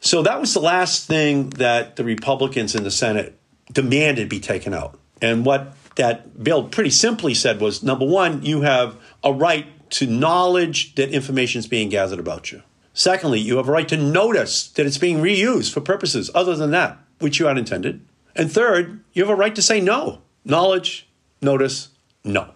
[0.00, 3.38] So that was the last thing that the Republicans in the Senate
[3.70, 4.98] demanded be taken out.
[5.20, 10.06] And what that bill pretty simply said was number one, you have a right to
[10.06, 12.62] knowledge that information is being gathered about you.
[12.94, 16.70] Secondly, you have a right to notice that it's being reused for purposes other than
[16.72, 18.04] that which you had intended.
[18.34, 20.20] And third, you have a right to say no.
[20.44, 21.08] Knowledge,
[21.40, 21.88] notice,
[22.24, 22.50] no.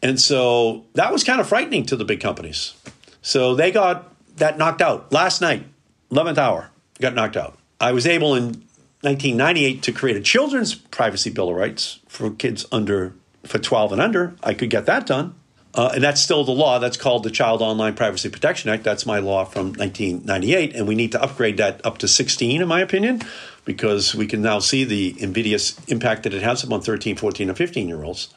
[0.00, 2.74] And so that was kind of frightening to the big companies.
[3.20, 5.66] So they got that knocked out last night,
[6.10, 6.70] 11th hour,
[7.00, 7.58] got knocked out.
[7.80, 8.64] I was able in
[9.02, 13.14] 1998 to create a children's privacy bill of rights for kids under
[13.44, 14.36] for 12 and under.
[14.42, 15.34] I could get that done.
[15.74, 16.78] Uh, and that's still the law.
[16.78, 18.84] That's called the Child Online Privacy Protection Act.
[18.84, 20.74] That's my law from 1998.
[20.74, 23.22] And we need to upgrade that up to 16, in my opinion,
[23.64, 27.56] because we can now see the invidious impact that it has upon 13, 14, and
[27.56, 28.34] 15 year olds.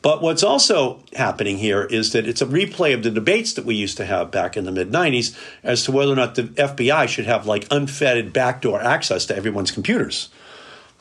[0.00, 3.74] But what's also happening here is that it's a replay of the debates that we
[3.74, 7.08] used to have back in the mid 90s as to whether or not the FBI
[7.08, 10.28] should have like unfettered backdoor access to everyone's computers.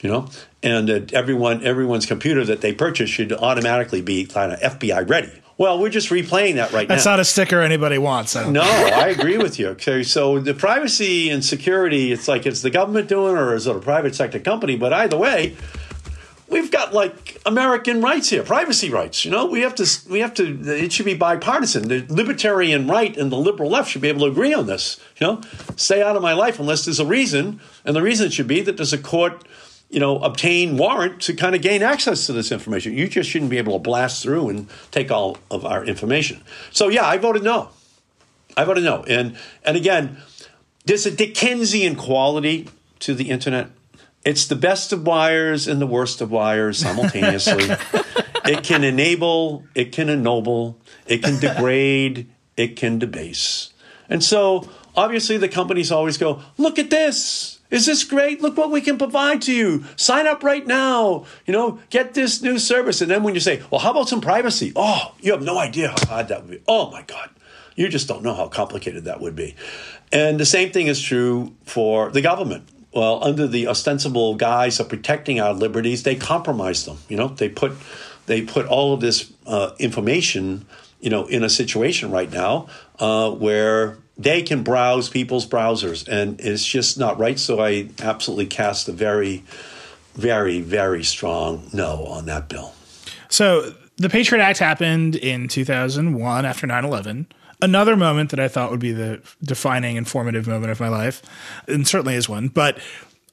[0.02, 0.30] You know,
[0.62, 5.43] and that everyone everyone's computer that they purchase should automatically be kind of FBI ready.
[5.58, 6.96] Well, we're just replaying that right That's now.
[6.96, 8.32] That's not a sticker anybody wants.
[8.32, 8.50] So.
[8.50, 9.70] No, I agree with you.
[9.70, 13.76] Okay, so the privacy and security, it's like, is the government doing or is it
[13.76, 14.76] a private sector company?
[14.76, 15.56] But either way,
[16.54, 19.26] we've got like American rights here, privacy rights.
[19.26, 20.60] You know, we have to we have to.
[20.62, 21.88] It should be bipartisan.
[21.88, 25.00] The libertarian right and the liberal left should be able to agree on this.
[25.20, 25.42] You know,
[25.76, 28.78] stay out of my life unless there's a reason, and the reason should be that
[28.78, 29.44] there's a court
[29.94, 32.98] you know, obtain warrant to kind of gain access to this information.
[32.98, 36.42] You just shouldn't be able to blast through and take all of our information.
[36.72, 37.70] So yeah, I voted no.
[38.58, 39.04] I voted no.
[39.04, 40.18] And and again,
[40.86, 42.70] there's a Dickensian quality
[43.02, 43.70] to the internet.
[44.26, 47.66] It's the best of wires and the worst of wires simultaneously.
[48.46, 53.74] it can enable, it can ennoble, it can degrade, it can debase.
[54.10, 58.40] And so obviously the companies always go, look at this is this great?
[58.40, 59.86] Look what we can provide to you.
[59.96, 61.26] Sign up right now.
[61.48, 63.02] You know, get this new service.
[63.02, 64.72] And then when you say, well, how about some privacy?
[64.76, 66.62] Oh, you have no idea how hard that would be.
[66.68, 67.32] Oh my God.
[67.76, 69.56] You just don't know how complicated that would be.
[70.12, 72.70] And the same thing is true for the government.
[72.94, 77.00] Well, under the ostensible guise of protecting our liberties, they compromise them.
[77.10, 77.72] You know, they put
[78.28, 80.68] they put all of this uh, information,
[81.02, 82.68] you know, in a situation right now
[83.00, 87.38] uh, where they can browse people's browsers, and it's just not right.
[87.38, 89.44] So I absolutely cast a very,
[90.16, 92.74] very, very strong no on that bill.
[93.30, 97.28] So The Patriot Act happened in 2001 after 9 11.
[97.62, 101.22] Another moment that I thought would be the defining, informative moment of my life,
[101.68, 102.50] and certainly is one.
[102.50, 102.80] But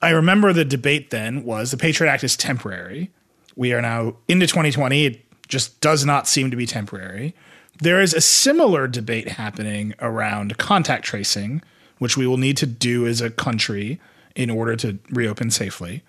[0.03, 3.11] I remember the debate then was the Patriot Act is temporary.
[3.57, 5.05] We are now into 2020.
[5.05, 7.35] It just does not seem to be temporary.
[7.81, 11.63] There is a similar debate happening around contact tracing,
[11.99, 14.01] which we will need to do as a country
[14.37, 16.03] in order to reopen safely.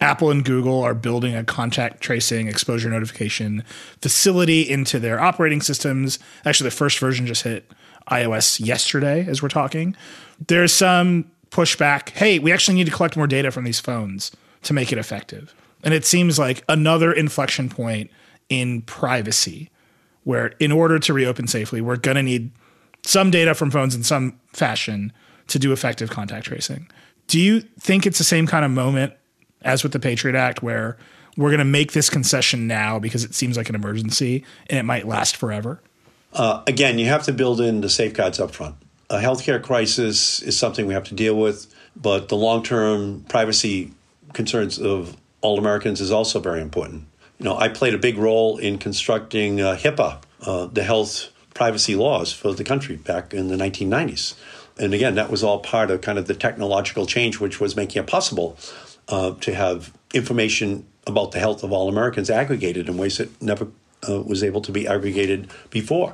[0.00, 3.64] Apple and Google are building a contact tracing exposure notification
[4.00, 6.18] facility into their operating systems.
[6.44, 7.70] Actually, the first version just hit
[8.10, 9.94] iOS yesterday as we're talking.
[10.48, 12.10] There's some pushback.
[12.10, 14.32] Hey, we actually need to collect more data from these phones
[14.62, 15.54] to make it effective.
[15.82, 18.10] And it seems like another inflection point
[18.48, 19.70] in privacy,
[20.24, 22.50] where in order to reopen safely, we're going to need
[23.04, 25.12] some data from phones in some fashion
[25.48, 26.88] to do effective contact tracing.
[27.26, 29.14] Do you think it's the same kind of moment
[29.62, 30.96] as with the Patriot Act, where
[31.36, 34.84] we're going to make this concession now because it seems like an emergency and it
[34.84, 35.80] might last forever?
[36.32, 38.76] Uh, again, you have to build in the safeguards up front.
[39.08, 43.92] A healthcare crisis is something we have to deal with, but the long term privacy
[44.32, 47.04] concerns of all Americans is also very important.
[47.40, 51.96] You know, I played a big role in constructing uh, HIPAA, uh, the health privacy
[51.96, 54.34] laws for the country back in the 1990s.
[54.78, 58.02] And again, that was all part of kind of the technological change which was making
[58.02, 58.58] it possible
[59.08, 63.68] uh, to have information about the health of all Americans aggregated in ways that never
[64.06, 66.12] uh, was able to be aggregated before.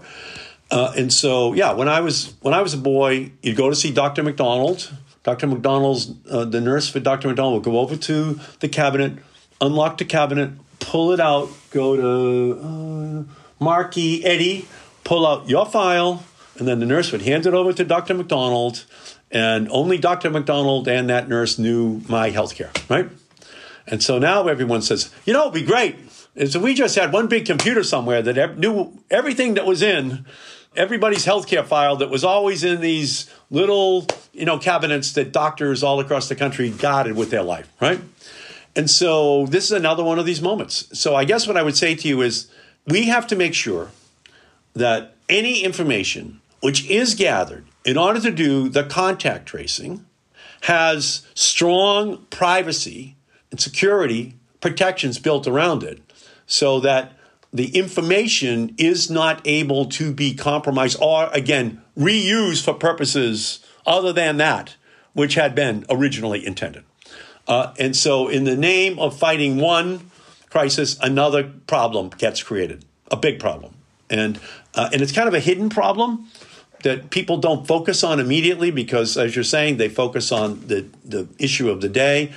[0.70, 3.74] Uh, and so, yeah, when I was when I was a boy, you'd go to
[3.74, 4.22] see Dr.
[4.22, 4.93] McDonald.
[5.24, 5.49] Dr.
[5.49, 7.27] McDonald's uh, the nurse for Dr.
[7.27, 9.18] McDonald would go over to the cabinet,
[9.61, 14.66] unlock the cabinet, pull it out, go to uh, Markey Eddie,
[15.05, 16.24] pull out your file,
[16.59, 18.14] and then the nurse would hand it over to Dr.
[18.14, 18.85] McDonald,
[19.31, 20.31] and only Dr.
[20.31, 23.11] McDonald and that nurse knew my healthcare, right?
[23.87, 25.97] And so now everyone says, you know, it'd be great
[26.37, 30.27] if we just had one big computer somewhere that knew everything that was in
[30.77, 36.01] everybody's healthcare file that was always in these little, you know, cabinets that doctors all
[36.01, 37.99] across the country guarded with their life, right?
[38.77, 40.87] And so this is another one of these moments.
[40.97, 42.49] So I guess what I would say to you is
[42.87, 43.91] we have to make sure
[44.74, 50.05] that any information which is gathered in order to do the contact tracing
[50.62, 53.16] has strong privacy
[53.51, 56.03] and security protections built around it
[56.47, 57.12] so that
[57.53, 64.37] the information is not able to be compromised or, again, reused for purposes other than
[64.37, 64.77] that
[65.14, 66.85] which had been originally intended.
[67.47, 70.11] Uh, and so, in the name of fighting one
[70.51, 73.74] crisis, another problem gets created, a big problem.
[74.11, 74.38] And,
[74.74, 76.28] uh, and it's kind of a hidden problem
[76.82, 81.28] that people don't focus on immediately because, as you're saying, they focus on the, the
[81.38, 82.32] issue of the day.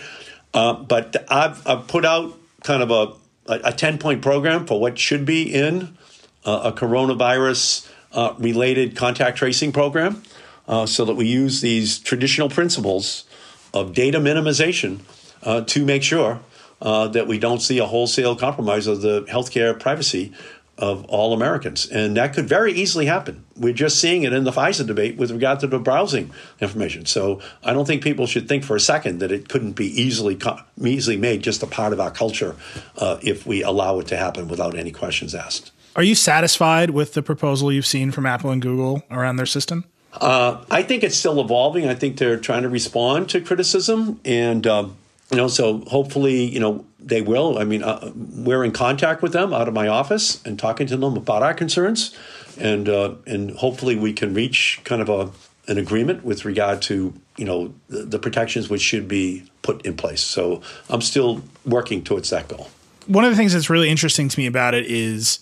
[0.53, 4.97] Uh, but I've, I've put out kind of a a 10 point program for what
[4.97, 5.97] should be in
[6.45, 10.24] uh, a coronavirus uh, related contact tracing program
[10.68, 13.26] uh, so that we use these traditional principles
[13.74, 15.00] of data minimization
[15.44, 16.40] uh, to make sure
[16.82, 20.34] uh, that we don't see a wholesale compromise of the healthcare privacy
[20.80, 21.90] of all Americans.
[21.90, 23.44] And that could very easily happen.
[23.58, 27.06] We're just seeing it in the FISA debate with regard to the browsing information.
[27.06, 30.40] So I don't think people should think for a second that it couldn't be easily
[30.82, 32.56] easily made just a part of our culture
[32.98, 35.72] uh, if we allow it to happen without any questions asked.
[35.98, 39.84] Are you satisfied with the proposal you've seen from Apple and Google around their system?
[40.14, 41.88] Uh, I think it's still evolving.
[41.88, 44.97] I think they're trying to respond to criticism, and um,
[45.30, 47.60] you know, so hopefully, you know, they will.
[47.60, 50.97] I mean, uh, we're in contact with them out of my office and talking to
[50.97, 52.18] them about our concerns,
[52.57, 55.32] and uh, and hopefully we can reach kind of a
[55.70, 59.95] an agreement with regard to you know the, the protections which should be put in
[59.95, 60.22] place.
[60.22, 62.70] So I'm still working towards that goal.
[63.05, 65.39] One of the things that's really interesting to me about it is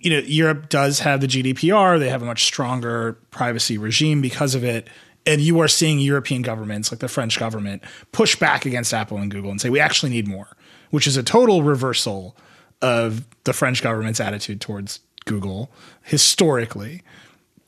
[0.00, 1.98] you know, Europe does have the GDPR.
[1.98, 4.88] They have a much stronger privacy regime because of it
[5.26, 7.82] and you are seeing European governments, like the French government,
[8.12, 10.56] push back against Apple and Google and say, we actually need more,
[10.90, 12.36] which is a total reversal
[12.80, 15.70] of the French government's attitude towards Google
[16.02, 17.02] historically.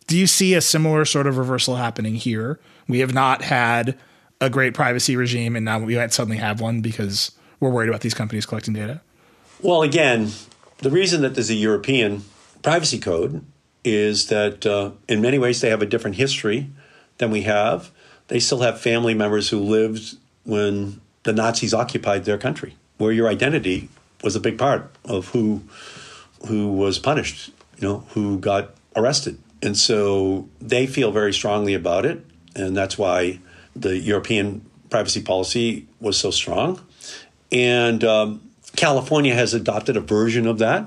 [0.07, 2.59] Do you see a similar sort of reversal happening here?
[2.89, 3.99] We have not had
[4.41, 8.01] a great privacy regime, and now we might suddenly have one because we're worried about
[8.01, 9.01] these companies collecting data?
[9.61, 10.33] Well, again,
[10.83, 12.25] the reason that there's a European
[12.63, 13.45] privacy code
[13.85, 16.71] is that uh, in many ways they have a different history
[17.19, 17.91] than we have.
[18.29, 23.29] They still have family members who lived when the Nazis occupied their country, where your
[23.29, 23.89] identity
[24.23, 25.63] was a big part of who
[26.49, 29.39] who was punished, you know, who got arrested.
[29.63, 32.25] And so they feel very strongly about it,
[32.57, 33.39] and that's why
[33.77, 36.81] the European privacy policy was so strong.
[37.53, 38.41] And um,
[38.77, 40.87] California has adopted a version of that.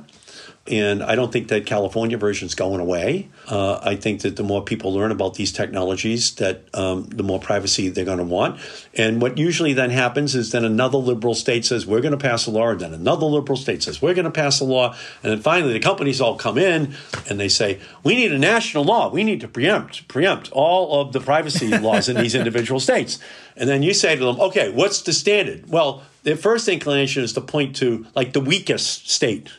[0.67, 3.29] and I don't think that California version is going away.
[3.47, 7.39] Uh, I think that the more people learn about these technologies, that um, the more
[7.39, 8.59] privacy they're going to want.
[8.95, 12.47] And what usually then happens is then another liberal state says we're going to pass
[12.47, 15.31] a law, and then another liberal state says we're going to pass a law, and
[15.31, 16.95] then finally the companies all come in
[17.29, 19.11] and they say we need a national law.
[19.11, 23.19] We need to preempt preempt all of the privacy laws in these individual states.
[23.55, 25.69] And then you say to them, okay, what's the standard?
[25.69, 29.51] Well, their first inclination is to point to like the weakest state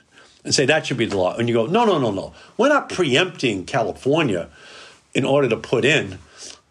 [0.44, 1.36] and say that should be the law.
[1.36, 2.34] And you go, no, no, no, no.
[2.58, 4.50] We're not preempting California
[5.14, 6.18] in order to put in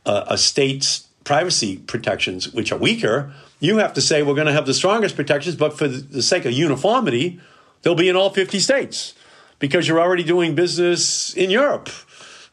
[0.06, 3.34] uh, a state's privacy protections, which are weaker.
[3.60, 6.46] You have to say we're going to have the strongest protections, but for the sake
[6.46, 7.40] of uniformity,
[7.82, 9.14] they'll be in all 50 states
[9.60, 11.90] because you're already doing business in Europe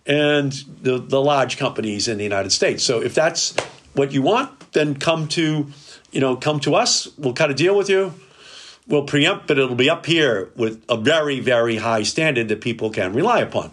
[0.07, 2.85] and the, the large companies in the United States.
[2.85, 3.55] So if that's
[3.95, 5.67] what you want, then come to,
[6.13, 7.09] you know, come to us.
[7.19, 8.15] We'll cut a deal with you
[8.89, 12.91] We'll preempt, but it'll be up here with a very, very high standard that people
[12.91, 13.71] can rely upon.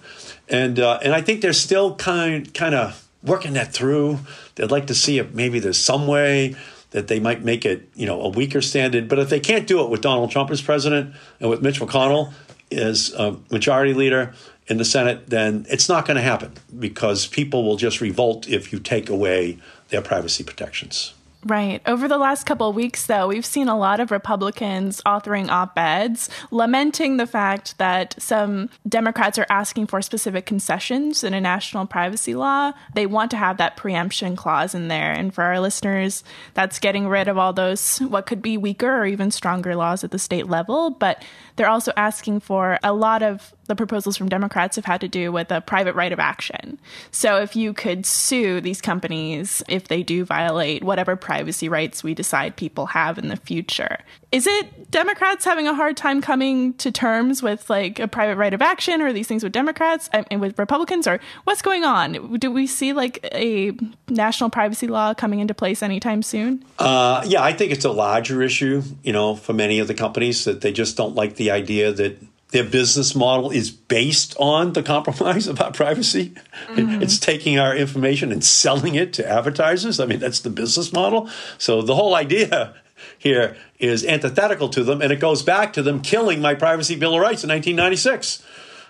[0.47, 4.19] And uh, and I think they're still kind kind of working that through.
[4.55, 6.55] They'd like to see if maybe there's some way
[6.91, 9.07] that they might make it, you know, a weaker standard.
[9.07, 12.33] But if they can't do it with Donald Trump as president and with Mitch McConnell
[12.71, 14.33] as a majority leader
[14.67, 18.71] in the Senate, then it's not going to happen because people will just revolt if
[18.71, 19.57] you take away
[19.89, 21.13] their privacy protections.
[21.45, 21.81] Right.
[21.85, 26.29] Over the last couple weeks, though, we've seen a lot of Republicans authoring op eds
[26.51, 32.35] lamenting the fact that some Democrats are asking for specific concessions in a national privacy
[32.35, 32.73] law.
[32.93, 35.13] They want to have that preemption clause in there.
[35.13, 36.25] And for our listeners,
[36.55, 40.11] that's getting rid of all those, what could be weaker or even stronger laws at
[40.11, 40.89] the state level.
[40.89, 41.23] But
[41.59, 45.29] they're also asking for a lot of the proposals from Democrats have had to do
[45.29, 46.79] with a private right of action.
[47.11, 52.13] So if you could sue these companies if they do violate whatever privacy rights we
[52.13, 53.97] decide people have in the future.
[54.31, 58.53] Is it Democrats having a hard time coming to terms with like a private right
[58.53, 62.37] of action or these things with Democrats and with Republicans or what's going on?
[62.37, 63.71] Do we see like a
[64.07, 66.63] national privacy law coming into place anytime soon?
[66.77, 70.45] Uh, yeah, I think it's a larger issue, you know, for many of the companies
[70.45, 74.81] that they just don't like the idea that their business model is based on the
[74.81, 76.33] compromise about privacy.
[76.67, 77.01] Mm-hmm.
[77.01, 79.99] It's taking our information and selling it to advertisers.
[79.99, 81.29] I mean, that's the business model.
[81.57, 82.75] So the whole idea
[83.19, 87.13] here is antithetical to them, and it goes back to them killing my Privacy Bill
[87.13, 88.43] of Rights in 1996.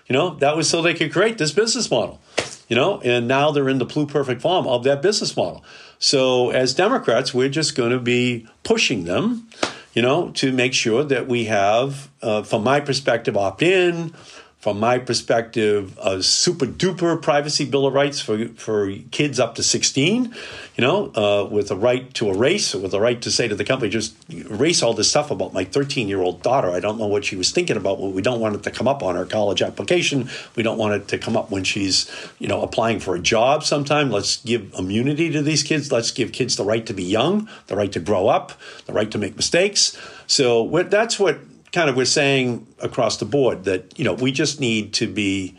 [0.08, 2.20] You know, that was so they could create this business model.
[2.68, 5.64] You know, and now they're in the pluperfect form of that business model.
[5.98, 9.48] So as Democrats, we're just going to be pushing them
[9.94, 14.14] you know, to make sure that we have, uh, from my perspective, opt in,
[14.60, 19.62] from my perspective, a super duper privacy bill of rights for for kids up to
[19.62, 20.34] 16,
[20.76, 23.64] you know, uh, with a right to erase, with a right to say to the
[23.64, 26.70] company, just erase all this stuff about my 13 year old daughter.
[26.70, 27.98] I don't know what she was thinking about.
[27.98, 30.28] Well, we don't want it to come up on her college application.
[30.56, 33.64] We don't want it to come up when she's, you know, applying for a job
[33.64, 34.10] sometime.
[34.10, 35.90] Let's give immunity to these kids.
[35.90, 38.52] Let's give kids the right to be young, the right to grow up,
[38.84, 39.96] the right to make mistakes.
[40.26, 41.38] So that's what
[41.72, 45.56] kind of we're saying across the board that you know we just need to be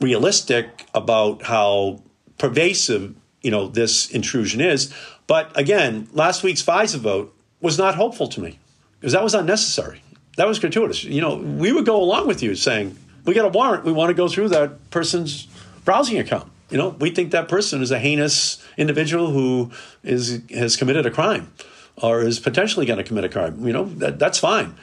[0.00, 2.02] realistic about how
[2.38, 4.92] pervasive you know this intrusion is.
[5.26, 8.58] But again, last week's FISA vote was not hopeful to me
[9.00, 10.02] because that was unnecessary.
[10.36, 11.04] That was gratuitous.
[11.04, 13.84] You know, we would go along with you saying we got a warrant.
[13.84, 15.46] We want to go through that person's
[15.84, 16.50] browsing account.
[16.70, 19.70] You know, we think that person is a heinous individual who
[20.02, 21.52] is has committed a crime
[21.96, 23.66] or is potentially going to commit a crime.
[23.66, 24.74] You know, that, that's fine.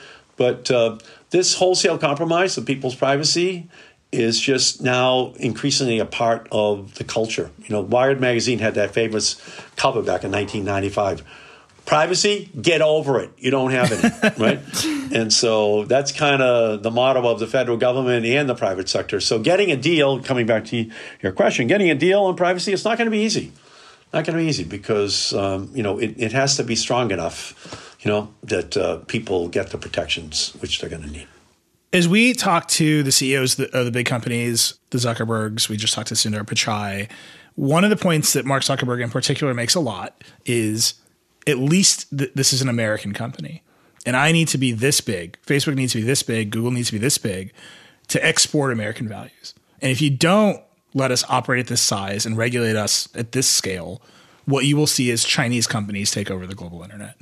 [0.42, 0.98] But uh,
[1.30, 3.70] this wholesale compromise of people's privacy
[4.12, 7.52] is just now increasingly a part of the culture.
[7.60, 9.36] You know, Wired magazine had that famous
[9.76, 11.24] cover back in 1995.
[11.86, 13.30] Privacy, get over it.
[13.38, 14.60] You don't have any, right?
[15.14, 19.20] And so that's kind of the motto of the federal government and the private sector.
[19.20, 20.90] So getting a deal, coming back to
[21.22, 23.52] your question, getting a deal on privacy, it's not going to be easy.
[24.12, 27.12] Not going to be easy because um, you know it, it has to be strong
[27.12, 31.28] enough you know, that uh, people get the protections which they're going to need.
[31.94, 36.08] As we talk to the CEOs of the, big companies, the Zuckerbergs, we just talked
[36.08, 37.10] to Sundar Pichai.
[37.56, 40.96] One of the points that Mark Zuckerberg in particular makes a lot is
[41.48, 43.62] at least th- this is an American company.
[44.06, 45.38] And I need to be this big.
[45.46, 46.50] Facebook needs to be this big.
[46.50, 47.54] Google needs to be this big
[48.08, 49.54] to export American values.
[49.82, 50.62] And if you don't
[50.94, 54.02] let us operate at this size and regulate us at this scale,
[54.46, 57.16] what you will see is Chinese companies take over the global internet.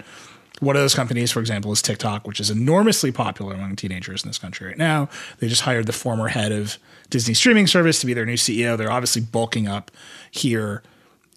[0.60, 4.30] One of those companies, for example, is TikTok, which is enormously popular among teenagers in
[4.30, 5.10] this country right now.
[5.40, 6.78] They just hired the former head of
[7.10, 8.78] Disney streaming service to be their new CEO.
[8.78, 9.90] They're obviously bulking up
[10.32, 10.84] here.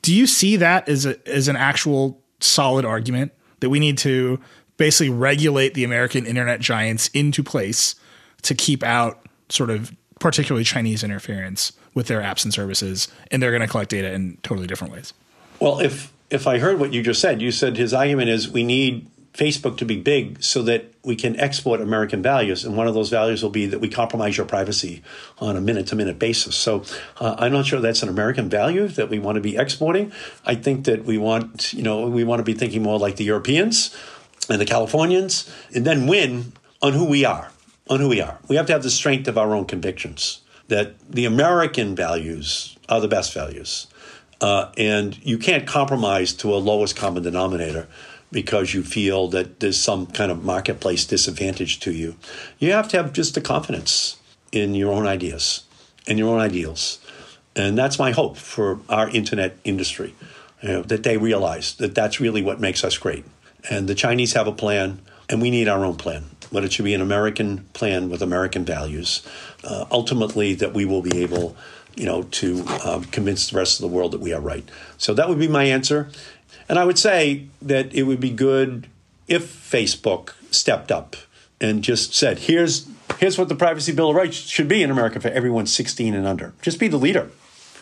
[0.03, 4.41] Do you see that as a, as an actual solid argument that we need to
[4.77, 7.95] basically regulate the American internet giants into place
[8.43, 13.51] to keep out sort of particularly Chinese interference with their apps and services, and they're
[13.51, 15.13] going to collect data in totally different ways.
[15.61, 18.65] Well, if if I heard what you just said, you said his argument is we
[18.65, 22.65] need Facebook to be big so that we can export American values.
[22.65, 25.03] And one of those values will be that we compromise your privacy
[25.39, 26.55] on a minute to minute basis.
[26.55, 26.85] So
[27.19, 30.13] uh, I'm not sure that's an American value that we want to be exporting.
[30.45, 33.25] I think that we want, you know, we want to be thinking more like the
[33.25, 33.97] Europeans
[34.51, 36.53] and the Californians and then win
[36.83, 37.51] on who we are,
[37.89, 38.39] on who we are.
[38.49, 43.01] We have to have the strength of our own convictions that the American values are
[43.01, 43.87] the best values.
[44.41, 47.89] Uh, and you can't compromise to a lowest common denominator
[48.33, 52.17] because you feel that there's some kind of marketplace disadvantage to you.
[52.59, 54.17] You have to have just the confidence
[54.51, 55.65] in your own ideas
[56.09, 56.99] and your own ideals.
[57.55, 60.15] And that's my hope for our internet industry,
[60.63, 63.25] you know, that they realize that that's really what makes us great.
[63.71, 66.25] And the Chinese have a plan, and we need our own plan.
[66.51, 69.23] But it should be an American plan with American values.
[69.63, 71.57] Uh, ultimately, that we will be able,
[71.95, 74.69] you know, to um, convince the rest of the world that we are right.
[74.99, 76.11] So that would be my answer.
[76.73, 78.87] And I would say that it would be good
[79.29, 81.17] if Facebook stepped up
[81.61, 85.21] and just said, here's, here's what the Privacy Bill of Rights should be in America
[85.21, 86.55] for everyone 16 and under.
[86.63, 87.31] Just be the leader.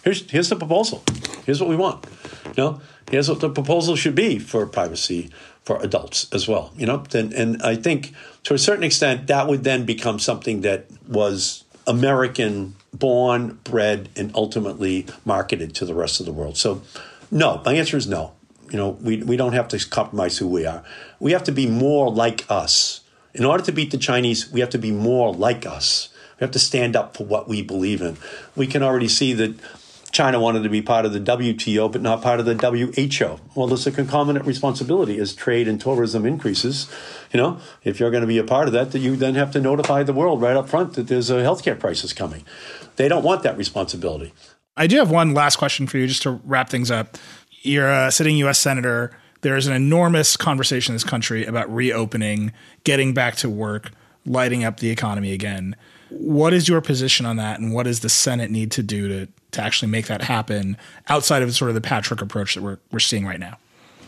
[0.02, 1.04] Here's, here's the proposal.
[1.46, 2.04] Here's what we want.
[2.46, 5.30] You know, here's what the proposal should be for privacy
[5.62, 6.72] for adults as well.
[6.76, 8.12] You know, and, and I think
[8.42, 14.32] to a certain extent that would then become something that was American born, bred, and
[14.34, 16.56] ultimately marketed to the rest of the world.
[16.56, 16.82] So,
[17.30, 18.32] no, my answer is no.
[18.70, 20.82] You know, we, we don't have to compromise who we are.
[21.18, 23.00] We have to be more like us.
[23.34, 26.08] In order to beat the Chinese, we have to be more like us.
[26.38, 28.16] We have to stand up for what we believe in.
[28.56, 29.54] We can already see that
[30.12, 33.38] China wanted to be part of the WTO, but not part of the WHO.
[33.54, 36.90] Well, there's a concomitant responsibility as trade and tourism increases.
[37.32, 39.52] You know, if you're going to be a part of that, that you then have
[39.52, 42.44] to notify the world right up front that there's a healthcare crisis coming.
[42.96, 44.32] They don't want that responsibility.
[44.76, 47.18] I do have one last question for you, just to wrap things up
[47.60, 48.60] you're a sitting U.S.
[48.60, 49.16] senator.
[49.42, 52.52] There is an enormous conversation in this country about reopening,
[52.84, 53.90] getting back to work,
[54.26, 55.76] lighting up the economy again.
[56.10, 59.28] What is your position on that, and what does the Senate need to do to
[59.52, 60.76] to actually make that happen
[61.08, 63.58] outside of sort of the patchwork approach that we're we're seeing right now?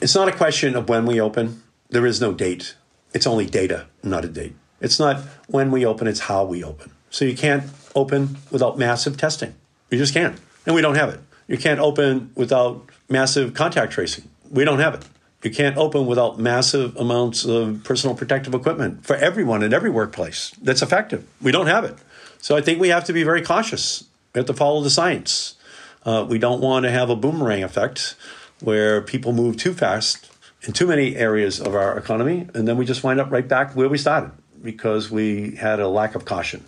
[0.01, 1.63] It's not a question of when we open.
[1.91, 2.75] There is no date.
[3.15, 4.55] It's only data, not a date.
[4.81, 6.91] It's not when we open, it's how we open.
[7.11, 9.55] So you can't open without massive testing.
[9.91, 10.39] You just can't.
[10.67, 11.21] And we don't have it.
[11.49, 14.29] You can't open without massive contact tracing.
[14.51, 15.05] We don't have it.
[15.43, 20.53] You can't open without massive amounts of personal protective equipment for everyone in every workplace
[20.63, 21.27] that's effective.
[21.41, 21.97] We don't have it.
[22.41, 24.05] So I think we have to be very cautious.
[24.35, 25.57] We have to follow the science.
[26.05, 28.17] Uh, we don't want to have a boomerang effect
[28.61, 30.31] where people move too fast
[30.63, 33.75] in too many areas of our economy, and then we just wind up right back
[33.75, 34.31] where we started
[34.63, 36.65] because we had a lack of caution.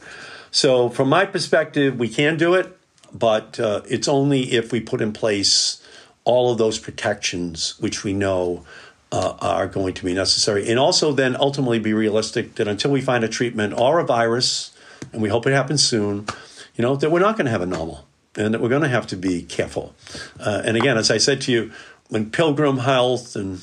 [0.51, 2.77] So, from my perspective, we can do it,
[3.15, 5.81] but uh, it's only if we put in place
[6.25, 8.65] all of those protections, which we know
[9.13, 10.69] uh, are going to be necessary.
[10.69, 14.77] And also, then ultimately be realistic that until we find a treatment or a virus,
[15.13, 16.27] and we hope it happens soon,
[16.75, 18.07] you know, that we're not going to have a normal
[18.37, 19.95] and that we're going to have to be careful.
[20.41, 21.71] Uh, and again, as I said to you,
[22.09, 23.61] when Pilgrim Health and,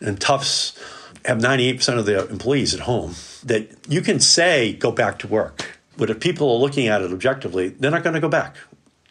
[0.00, 0.78] and Tufts
[1.26, 5.78] have 98% of their employees at home, that you can say go back to work.
[5.98, 8.56] But if people are looking at it objectively, they're not going to go back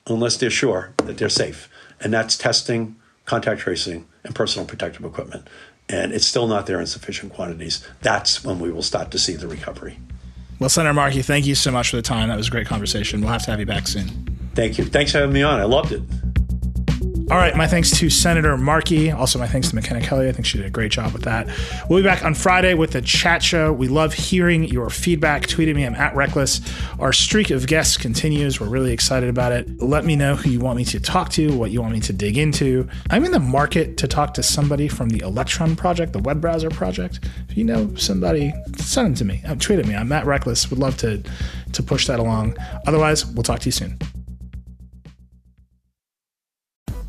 [0.07, 2.95] unless they're sure that they're safe and that's testing,
[3.25, 5.47] contact tracing, and personal protective equipment.
[5.87, 7.87] And it's still not there in sufficient quantities.
[8.01, 9.99] That's when we will start to see the recovery.
[10.59, 12.29] Well, Senator Markey, thank you so much for the time.
[12.29, 13.21] That was a great conversation.
[13.21, 14.07] We'll have to have you back soon.
[14.55, 14.85] Thank you.
[14.85, 15.59] Thanks for having me on.
[15.59, 16.01] I loved it.
[17.31, 19.09] All right, my thanks to Senator Markey.
[19.09, 20.29] Also, my thanks to Makena Kelly.
[20.29, 21.47] I think she did a great job with that.
[21.89, 23.73] We'll be back on Friday with the chat show.
[23.73, 25.47] We love hearing your feedback.
[25.47, 25.87] Tweet at me.
[25.87, 26.61] I'm at Reckless.
[26.99, 28.61] Our streak of guests continues.
[28.61, 29.81] We're really excited about it.
[29.81, 32.13] Let me know who you want me to talk to, what you want me to
[32.13, 32.87] dig into.
[33.09, 36.69] I'm in the market to talk to somebody from the Electron project, the web browser
[36.69, 37.27] project.
[37.49, 39.41] If you know somebody, send them to me.
[39.47, 39.95] Uh, tweet at me.
[39.95, 40.69] I'm at Reckless.
[40.69, 41.23] Would love to
[41.73, 42.55] to push that along.
[42.85, 43.97] Otherwise, we'll talk to you soon.